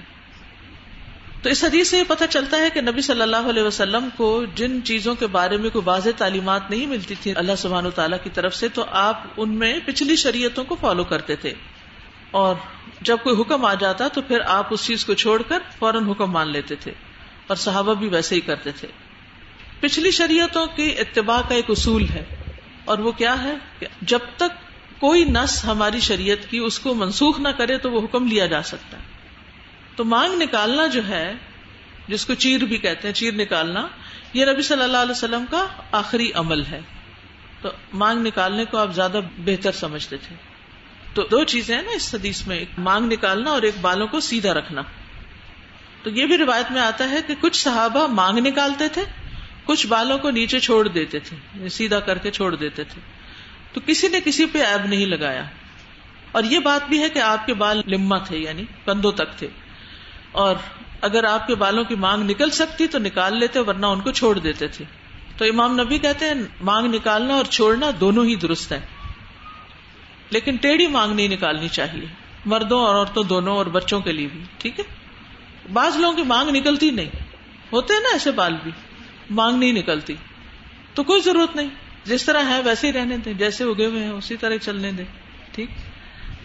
تو 1.43 1.49
اس 1.49 1.65
حدیث 1.65 1.91
سے 1.91 1.99
یہ 1.99 2.05
پتہ 2.09 2.25
چلتا 2.31 2.57
ہے 2.57 2.71
کہ 2.71 2.81
نبی 2.81 3.01
صلی 3.01 3.23
اللہ 3.23 3.37
علیہ 3.37 3.63
وسلم 3.63 4.09
کو 4.17 4.45
جن 4.55 4.81
چیزوں 4.85 5.15
کے 5.15 5.27
بارے 5.27 5.57
میں 5.57 5.71
کوئی 5.71 5.83
واضح 5.85 6.09
تعلیمات 6.17 6.71
نہیں 6.71 6.87
ملتی 6.87 7.15
تھی 7.15 7.33
اللہ 7.37 7.53
سبحان 7.59 7.87
و 7.87 7.91
تعالیٰ 7.91 8.19
کی 8.23 8.31
طرف 8.31 8.55
سے، 8.55 8.69
تو 8.69 8.85
آپ 8.91 9.23
ان 9.37 9.55
میں 9.55 9.79
پچھلی 9.87 10.17
شریعتوں 10.17 10.65
کو 10.65 10.77
فالو 10.81 11.05
کرتے 11.05 11.37
تھے۔ 11.37 11.55
اور 12.31 12.55
جب 13.01 13.17
کوئی 13.23 13.41
حکم 13.41 13.65
آ 13.65 13.75
جاتا 13.75 14.09
تو 14.09 14.23
پھر 14.23 14.41
آپ 14.47 14.67
اس 14.71 14.85
چیز 14.85 15.05
کو 15.05 15.15
چھوڑ 15.15 15.43
کر 15.43 15.59
فوراً 15.79 16.11
حکم 16.11 16.31
مان 16.31 16.49
لیتے 16.49 16.75
تھے۔ 16.75 16.93
اور 17.47 17.57
صحابہ 17.57 17.95
بھی 17.95 18.09
ویسے 18.09 18.35
ہی 18.35 18.41
کرتے 18.41 18.73
تھے۔ 18.73 18.89
پچھلی 19.81 20.11
شریعتوں 20.11 20.67
کی 20.67 20.95
اتباع 20.99 21.41
کا 21.49 21.55
ایک 21.55 21.65
اصول 21.69 22.09
ہے۔ 22.09 22.25
اور 22.85 22.99
وہ 22.99 23.13
کیا 23.13 23.43
ہے 23.43 23.55
کہ 23.79 23.87
جب 24.03 24.19
تک 24.37 24.71
کوئی 25.01 25.25
نس 25.25 25.65
ہماری 25.65 26.01
شریعت 26.01 26.51
کی 26.51 26.59
اس 26.59 26.79
کو 26.79 26.95
منسوخ 26.95 27.41
نہ 27.41 27.49
کرے 27.49 27.79
تو 27.79 27.91
وہ 27.91 28.05
حکم 28.05 28.27
لیا 28.27 28.47
جا 28.47 28.63
سکتا 28.63 28.97
ہے۔ 28.97 29.03
تو 29.97 30.05
مانگ 30.05 30.43
نکالنا 30.43 30.87
جو 30.87 31.09
ہے، 31.09 31.33
جس 32.09 32.27
کو 32.27 32.35
چیر 32.35 32.65
بھی 32.65 32.79
کہتے 32.79 33.09
ہیں، 33.09 33.15
چیر 33.15 33.35
نکالنا، 33.35 33.89
یہ 34.33 34.47
نبی 34.47 34.63
صلی 34.63 34.83
اللہ 34.83 34.97
علیہ 34.97 35.11
وسلم 35.11 35.45
کا 35.51 35.67
آخری 35.93 36.31
عمل 36.35 36.65
ہے۔ 36.65 36.81
تو 37.63 37.69
مانگ 37.93 38.27
نکالنے 38.27 38.65
کو 38.65 38.79
آپ 38.79 38.95
زیادہ 38.95 39.21
بہتر 39.39 39.73
سمجھتے 39.73 40.17
تھے۔ 40.17 40.37
تو 41.15 41.23
دو 41.23 41.45
چیزیں 41.45 41.75
ہیں 41.75 41.83
نا 41.83 41.91
اس 41.91 42.15
حدیث 42.15 42.47
میں، 42.47 42.57
ایک 42.57 42.69
مانگ 42.79 43.13
نکالنا 43.13 43.51
اور 43.51 43.63
ایک 43.63 43.75
بالوں 43.81 44.07
کو 44.07 44.21
سیدھا 44.21 44.55
رکھنا۔ 44.55 44.83
تو 46.03 46.11
یہ 46.11 46.27
بھی 46.27 46.39
روایت 46.39 46.73
میں 46.73 46.81
آتا 46.81 47.11
ہے 47.11 47.17
کہ 47.27 47.35
کچھ 47.41 47.57
صحابہ 47.57 48.07
مانگ 48.07 48.39
نکالتے 48.39 48.89
تھے 48.89 49.05
کچھ 49.71 49.87
بالوں 49.87 50.19
کو 50.19 50.31
نیچے 50.31 50.61
چھوڑ 50.61 50.89
دیتے 50.89 51.19
تھے 51.19 51.37
یعنی 51.55 51.69
سیدھا 51.69 52.01
کر 52.01 52.19
کے 52.19 52.31
چھوڑ 52.31 52.55
دیتے 52.55 52.85
تھے۔ 52.85 53.01
تو 53.73 53.81
کسی 53.87 54.09
نے 54.09 54.21
کسی 54.25 54.47
پہ 54.47 54.59
ایب 54.59 54.87
نہیں 54.87 55.07
لگایا۔ 55.07 55.45
اور 56.33 56.45
یہ 56.45 56.59
بات 56.59 56.89
بھی 56.89 56.99
ہے 57.03 57.09
کہ 57.09 57.19
آپ 57.19 57.47
کے 57.47 57.55
بال 57.55 57.83
لما 57.87 58.19
تھے 58.19 58.39
یعنی 58.39 58.63
کندھوں 58.85 59.13
تک 59.13 59.39
تھے۔ 59.39 59.49
اور 60.33 60.57
اگر 61.01 61.25
آپ 61.25 61.47
کے 61.47 61.55
بالوں 61.55 61.85
کی 61.85 61.95
مانگ 61.95 62.31
نکل 62.31 62.51
سکتی 62.51 62.87
تو 62.87 62.99
نکال 62.99 63.37
لیتے، 63.37 63.59
ورنہ 63.59 63.87
ان 63.87 64.01
کو 64.01 64.13
چھوڑ 64.13 64.39
دیتے 64.39 64.69
تھے۔ 64.69 64.85
تو 65.37 65.45
امام 65.45 65.81
نبی 65.81 65.99
کہتے 65.99 66.25
ہیں، 66.25 66.35
مانگ 66.61 66.95
نکالنا 66.95 67.35
اور 67.35 67.45
چھوڑنا 67.45 67.91
دونوں 68.01 68.25
ہی 68.25 68.35
درست 68.35 68.73
ہے 68.73 68.81
لیکن 70.31 70.57
ٹیڑھی 70.57 70.87
مانگ 70.87 71.15
نہیں 71.15 71.29
نکالنی 71.29 71.69
چاہیے۔ 71.69 72.07
مردوں 72.45 72.81
اور 72.81 72.95
عورتوں 72.95 73.25
دونوں 73.25 73.57
اور 73.57 73.67
بچوں 73.67 74.01
کے 74.01 74.13
لیے 74.13 74.29
بھی، 74.33 74.41
ٹھیک 74.59 74.81
ہے؟ 74.81 74.85
بعض 75.73 75.97
لوگوں 75.97 76.17
کی 76.17 76.23
مانگ 76.23 76.49
نکلتی 76.51 76.91
نہیں۔ 76.91 77.11
ہوتے 77.73 77.95
ہیں 77.95 78.01
نا 78.01 78.09
ایسے 78.13 78.31
بال 78.31 78.55
بھی۔ 78.63 78.71
مانگ 79.31 79.59
نہیں 79.59 79.73
نکلتی۔ 79.73 80.15
تو 80.95 81.03
کوئی 81.03 81.21
ضرورت 81.21 81.57
نہیں۔ 81.57 81.69
جس 82.05 82.25
طرح 82.25 82.43
ہے 82.45 82.61
ویسے 82.65 82.87
ہی 82.87 82.93
رہنے 82.93 83.17
دیں، 83.17 83.33
جیسے 83.33 83.65
اگے 83.65 83.87
ہوئے 83.87 84.03
ہیں، 84.03 84.11
اسی 84.11 84.37
طرح 84.37 84.57
چلنے 84.57 84.93
دیں۔ 84.93 85.05
ٹھیک؟ 85.53 85.71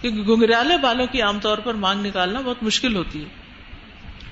کیونکہ 0.01 0.21
گنگریالے 0.21 0.77
بالوں 0.77 1.07
کی 1.07 1.21
عام 1.21 1.39
طور 1.39 1.57
پر 1.57 1.73
مانگ 1.73 2.05
نکالنا 2.05 2.41
بہت 2.41 2.63
مشکل 2.63 2.95
ہوتی 2.95 3.21
ہے۔ 3.21 3.29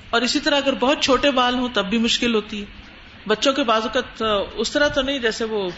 اور 0.09 0.21
اسی 0.21 0.39
طرح 0.39 0.57
اگر 0.57 0.73
بہت 0.73 1.01
چھوٹے 1.01 1.31
بال 1.31 1.55
ہوں، 1.55 1.69
تب 1.73 1.85
بھی 1.85 1.97
مشکل 1.97 2.35
ہوتی 2.35 2.61
ہے۔ 2.61 2.65
بچوں 3.27 3.53
کے 3.53 3.63
بازو 3.63 3.89
کا 3.93 4.43
اس 4.53 4.71
طرح 4.71 4.87
تو 4.87 5.01
نہیں، 5.01 5.19
جیسے 5.19 5.43
وہ 5.43 5.69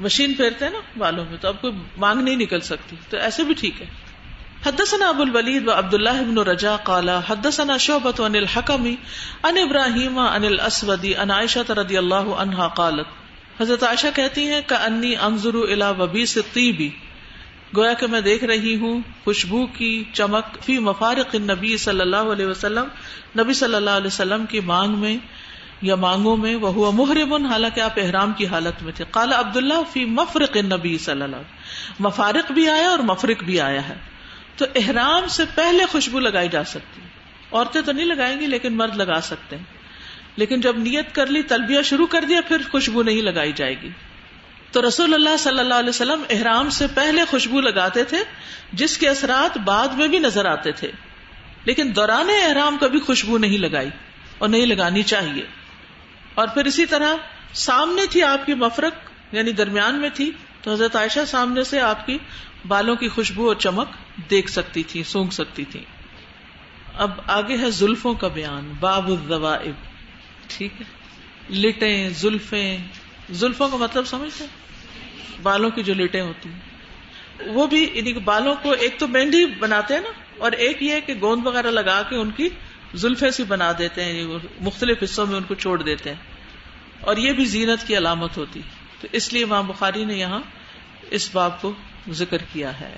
مشین 0.00 0.34
پھیرتے 0.34 0.64
ہیں 0.64 0.72
نا 0.72 0.78
بالوں 0.98 1.24
میں، 1.30 1.36
تو 1.40 1.48
اب 1.48 1.60
کوئی 1.60 1.72
مانگ 1.96 2.20
نہیں 2.20 2.36
نکل 2.36 2.60
سکتی۔ 2.60 2.96
تو 3.08 3.16
ایسے 3.16 3.44
بھی 3.44 3.54
ٹھیک 3.54 3.82
ہے۔ 3.82 3.86
حدثنا 4.66 5.08
ابو 5.08 5.22
الولید 5.22 5.66
و 5.68 5.72
عبد 5.72 5.94
اللہ 5.94 6.18
ابن 6.18 6.38
رجا 6.38 6.76
قالا 6.84 7.18
حدثنا 7.28 7.76
شعبت 7.76 8.20
عن 8.20 8.36
الحکمی 8.36 8.94
ان 9.42 9.58
ابراہیم 9.58 10.18
ان 10.18 10.44
الاسودی 10.44 11.14
ان 11.16 11.30
عائشہ 11.30 11.72
رضی 11.78 11.96
اللہ 11.96 12.30
عنہا 12.36 12.68
قالت، 12.76 13.60
حضرت 13.60 13.82
عائشہ 13.82 14.06
کہتی 14.14 14.46
ہیں 14.48 14.60
کہ 14.66 14.74
انی 14.84 15.14
انظر 15.16 15.54
الى 15.54 15.90
وبیس 15.98 16.36
الطیبی 16.36 16.88
گویا 17.76 17.92
کہ 17.92 18.06
میں 18.06 18.20
دیکھ 18.20 18.44
رہی 18.44 18.74
ہوں 18.76 19.00
خوشبو 19.24 19.66
کی 19.76 19.92
چمک 20.12 20.56
فی 20.64 20.78
مفارق 20.78 21.34
نبی 21.34 21.76
صلی 21.76 22.00
اللہ 22.00 22.32
علیہ 22.32 22.46
وسلم، 22.46 22.88
نبی 23.38 23.54
صلی 23.54 23.74
اللہ 23.74 24.00
علیہ 24.00 24.06
وسلم 24.06 24.46
کی 24.46 24.60
مانگ 24.64 24.98
میں 24.98 25.16
یا 25.82 25.96
مانگوں 25.96 26.36
میں 26.36 26.54
وہ 26.54 26.72
ہوا 26.72 26.90
محرم، 26.94 27.46
حالانکہ 27.46 27.80
آپ 27.80 27.98
احرام 27.98 28.32
کی 28.32 28.46
حالت 28.46 28.82
میں 28.82 28.92
تھے۔ 28.92 29.04
کالا 29.10 29.40
عبد 29.40 29.56
اللہ 29.56 29.84
فی 29.92 30.04
مفرق 30.14 30.56
نبی 30.72 30.96
صلی 30.98 31.22
اللہ 31.22 31.36
علیہ 31.36 32.02
مفارق 32.02 32.52
بھی 32.52 32.68
آیا 32.70 32.88
اور 32.88 33.06
مفرق 33.12 33.44
بھی 33.44 33.60
آیا 33.60 33.88
ہے۔ 33.88 33.98
تو 34.56 34.64
احرام 34.74 35.28
سے 35.28 35.42
پہلے 35.54 35.86
خوشبو 35.86 36.20
لگائی 36.20 36.48
جا 36.48 36.64
سکتی 36.64 37.00
عورتیں 37.52 37.80
تو 37.82 37.92
نہیں 37.92 38.06
لگائیں 38.06 38.40
گی 38.40 38.46
لیکن 38.46 38.76
مرد 38.76 38.96
لگا 38.96 39.20
سکتے 39.20 39.56
ہیں۔ 39.56 39.64
لیکن 40.36 40.60
جب 40.60 40.78
نیت 40.78 41.14
کر 41.14 41.26
لی، 41.26 41.42
تلبیہ 41.42 41.82
شروع 41.82 42.06
کر 42.06 42.24
دیا، 42.28 42.40
پھر 42.40 42.56
خوشبو 42.70 43.02
نہیں 43.02 43.22
لگائی 43.22 43.52
جائے 43.52 43.80
گی۔ 43.82 43.88
تو 44.72 44.88
رسول 44.88 45.14
اللہ 45.14 45.36
صلی 45.38 45.58
اللہ 45.58 45.74
علیہ 45.74 45.88
وسلم 45.88 46.22
احرام 46.30 46.70
سے 46.70 46.86
پہلے 46.94 47.24
خوشبو 47.24 47.60
لگاتے 47.60 48.04
تھے، 48.04 48.18
جس 48.72 48.98
کے 48.98 49.08
اثرات 49.08 49.58
بعد 49.58 49.88
میں 49.88 50.08
بھی 50.08 50.18
نظر 50.18 50.44
آتے 50.44 50.72
تھے۔ 50.72 50.90
لیکن 51.64 51.92
دوران 51.96 52.28
احرام 52.30 52.76
کبھی 52.80 53.00
خوشبو 53.00 53.38
نہیں 53.38 53.58
لگائی 53.58 53.90
اور 54.38 54.48
نہیں 54.48 54.66
لگانی 54.66 55.02
چاہیے۔ 55.02 55.46
اور 56.34 56.48
پھر 56.48 56.64
اسی 56.64 56.86
طرح 56.86 57.14
سامنے 57.52 58.02
تھی 58.10 58.22
آپ 58.22 58.46
کی 58.46 58.54
مفرق 58.54 58.92
یعنی 59.34 59.52
درمیان 59.52 59.94
میں 59.94 60.10
تھی۔ 60.14 60.30
تو 60.62 60.72
حضرت 60.72 60.96
عائشہ 60.96 61.20
سامنے 61.26 61.64
سے 61.64 61.80
آپ 61.80 62.06
کی 62.06 62.18
بالوں 62.68 62.96
کی 62.96 63.08
خوشبو 63.08 63.48
اور 63.48 63.56
چمک 63.56 63.88
دیکھ 64.30 64.50
سکتی 64.50 64.82
تھی، 64.82 65.02
سونگ 65.02 65.30
سکتی 65.30 65.64
تھی۔ 65.64 65.84
اب 66.94 67.10
آگے 67.26 67.56
ہے 67.56 67.70
زلفوں 67.70 68.14
کا 68.14 68.28
بیان، 68.28 68.72
باب 68.80 69.08
الزوائب 69.08 69.74
ٹھیک 70.46 70.72
ہے۔ 70.80 71.04
لٹیں، 71.54 72.08
زلفیں۔ 72.08 72.78
زلفوں 73.30 73.68
کا 73.68 73.76
مطلب 73.76 74.06
سمجھتے 74.06 74.44
بالوں 75.42 75.70
کی 75.70 75.82
جو 75.82 75.94
لٹیں 75.94 76.20
ہوتی 76.20 76.48
ہیں۔ 76.48 76.60
وہ 77.46 77.66
بھی 77.66 77.90
یعنی 77.94 78.12
بالوں 78.12 78.54
کو 78.62 78.72
ایک 78.72 78.98
تو 78.98 79.08
مہندی 79.08 79.46
بناتے 79.46 79.94
ہیں 79.94 80.00
نا، 80.00 80.08
اور 80.38 80.52
ایک 80.52 80.82
یہ 80.82 81.00
کہ 81.06 81.14
گوند 81.20 81.46
وغیرہ 81.46 81.70
لگا 81.70 82.02
کے 82.02 82.16
ان 82.16 82.30
کی 82.30 82.48
زلفے 82.94 83.30
سی 83.30 83.44
بنا 83.44 83.72
دیتے 83.78 84.04
ہیں 84.04 84.12
یعنی 84.12 84.36
مختلف 84.60 85.02
حصوں 85.02 85.26
میں 85.26 85.36
ان 85.36 85.42
کو 85.42 85.54
چھوڑ 85.54 85.82
دیتے 85.82 86.10
ہیں۔ 86.10 86.20
اور 87.00 87.16
یہ 87.16 87.32
بھی 87.32 87.44
زینت 87.44 87.86
کی 87.86 87.96
علامت 87.96 88.36
ہوتی۔ 88.36 88.60
تو 89.00 89.08
اس 89.12 89.32
لیے 89.32 89.44
ماں 89.44 89.62
بخاری 89.62 90.04
نے 90.04 90.14
یہاں 90.14 90.40
اس 91.14 91.30
باب 91.32 91.62
کو 91.62 91.72
ذکر 92.10 92.38
کیا 92.52 92.80
ہے۔ 92.80 92.94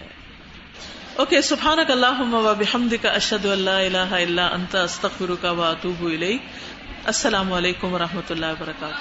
اوکے 1.16 1.42
سبحان 1.42 1.78
کا 1.88 1.92
اللہ 1.92 2.54
بحمد 2.58 2.94
کا 3.02 3.08
اشد 3.08 3.46
اللہ 3.46 3.70
اللہ 3.70 3.98
اللہ 3.98 4.40
انت 4.40 4.76
استخر 4.76 5.30
کا 5.40 5.50
واتوب 5.50 6.02
السلام 6.02 7.52
علیکم 7.52 7.92
و 7.92 7.98
رحمۃ 7.98 8.30
اللہ 8.30 8.46
وبرکاتہ۔ 8.46 8.94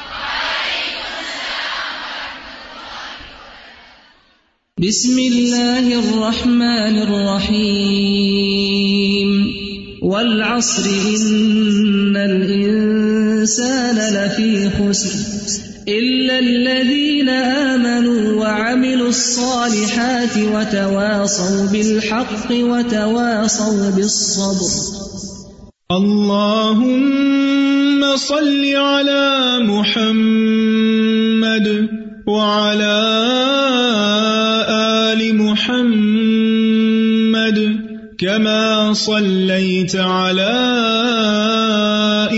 بسم 4.78 5.18
الله 5.18 5.98
الرحمن 5.98 7.04
الرحيم 7.08 9.52
والعصر 10.02 10.86
إن 10.86 12.16
الإنسان 12.16 13.96
لفي 13.96 14.68
خسر۔ 14.78 15.18
إلا 15.88 16.38
الذين 16.38 17.30
آمنوا 17.70 18.35
وعملوا 19.06 19.10
الصالحات 19.10 20.38
وتواصوا 20.38 21.66
بالحق 21.72 22.50
وتواصوا 22.52 23.90
بالصبر. 23.96 24.72
اللهم 25.92 27.22
صل 28.18 28.64
على 28.76 29.60
محمد 29.62 30.48
وعلى 32.28 32.98
آل 35.14 35.22
محمد 35.38 36.80
كما 38.18 38.94
صليت 38.94 39.96
على 39.96 40.56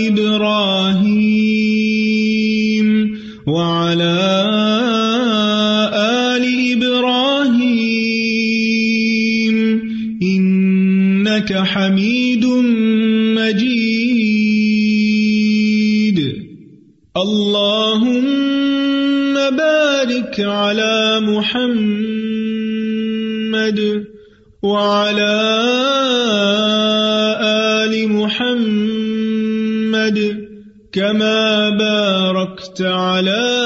إبراهيم 0.08 1.07
اللهم 17.22 18.14
بارك 19.56 20.40
على 20.40 21.20
محمد 21.20 22.18
وعلى 24.62 25.36
آل 27.82 28.08
محمد 28.12 28.98
كما 30.92 31.70
باركت 31.70 32.82
على 32.82 33.57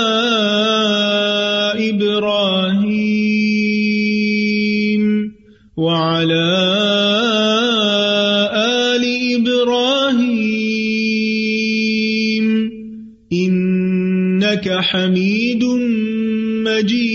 حميد 14.92 15.64
مجيد. 16.64 17.11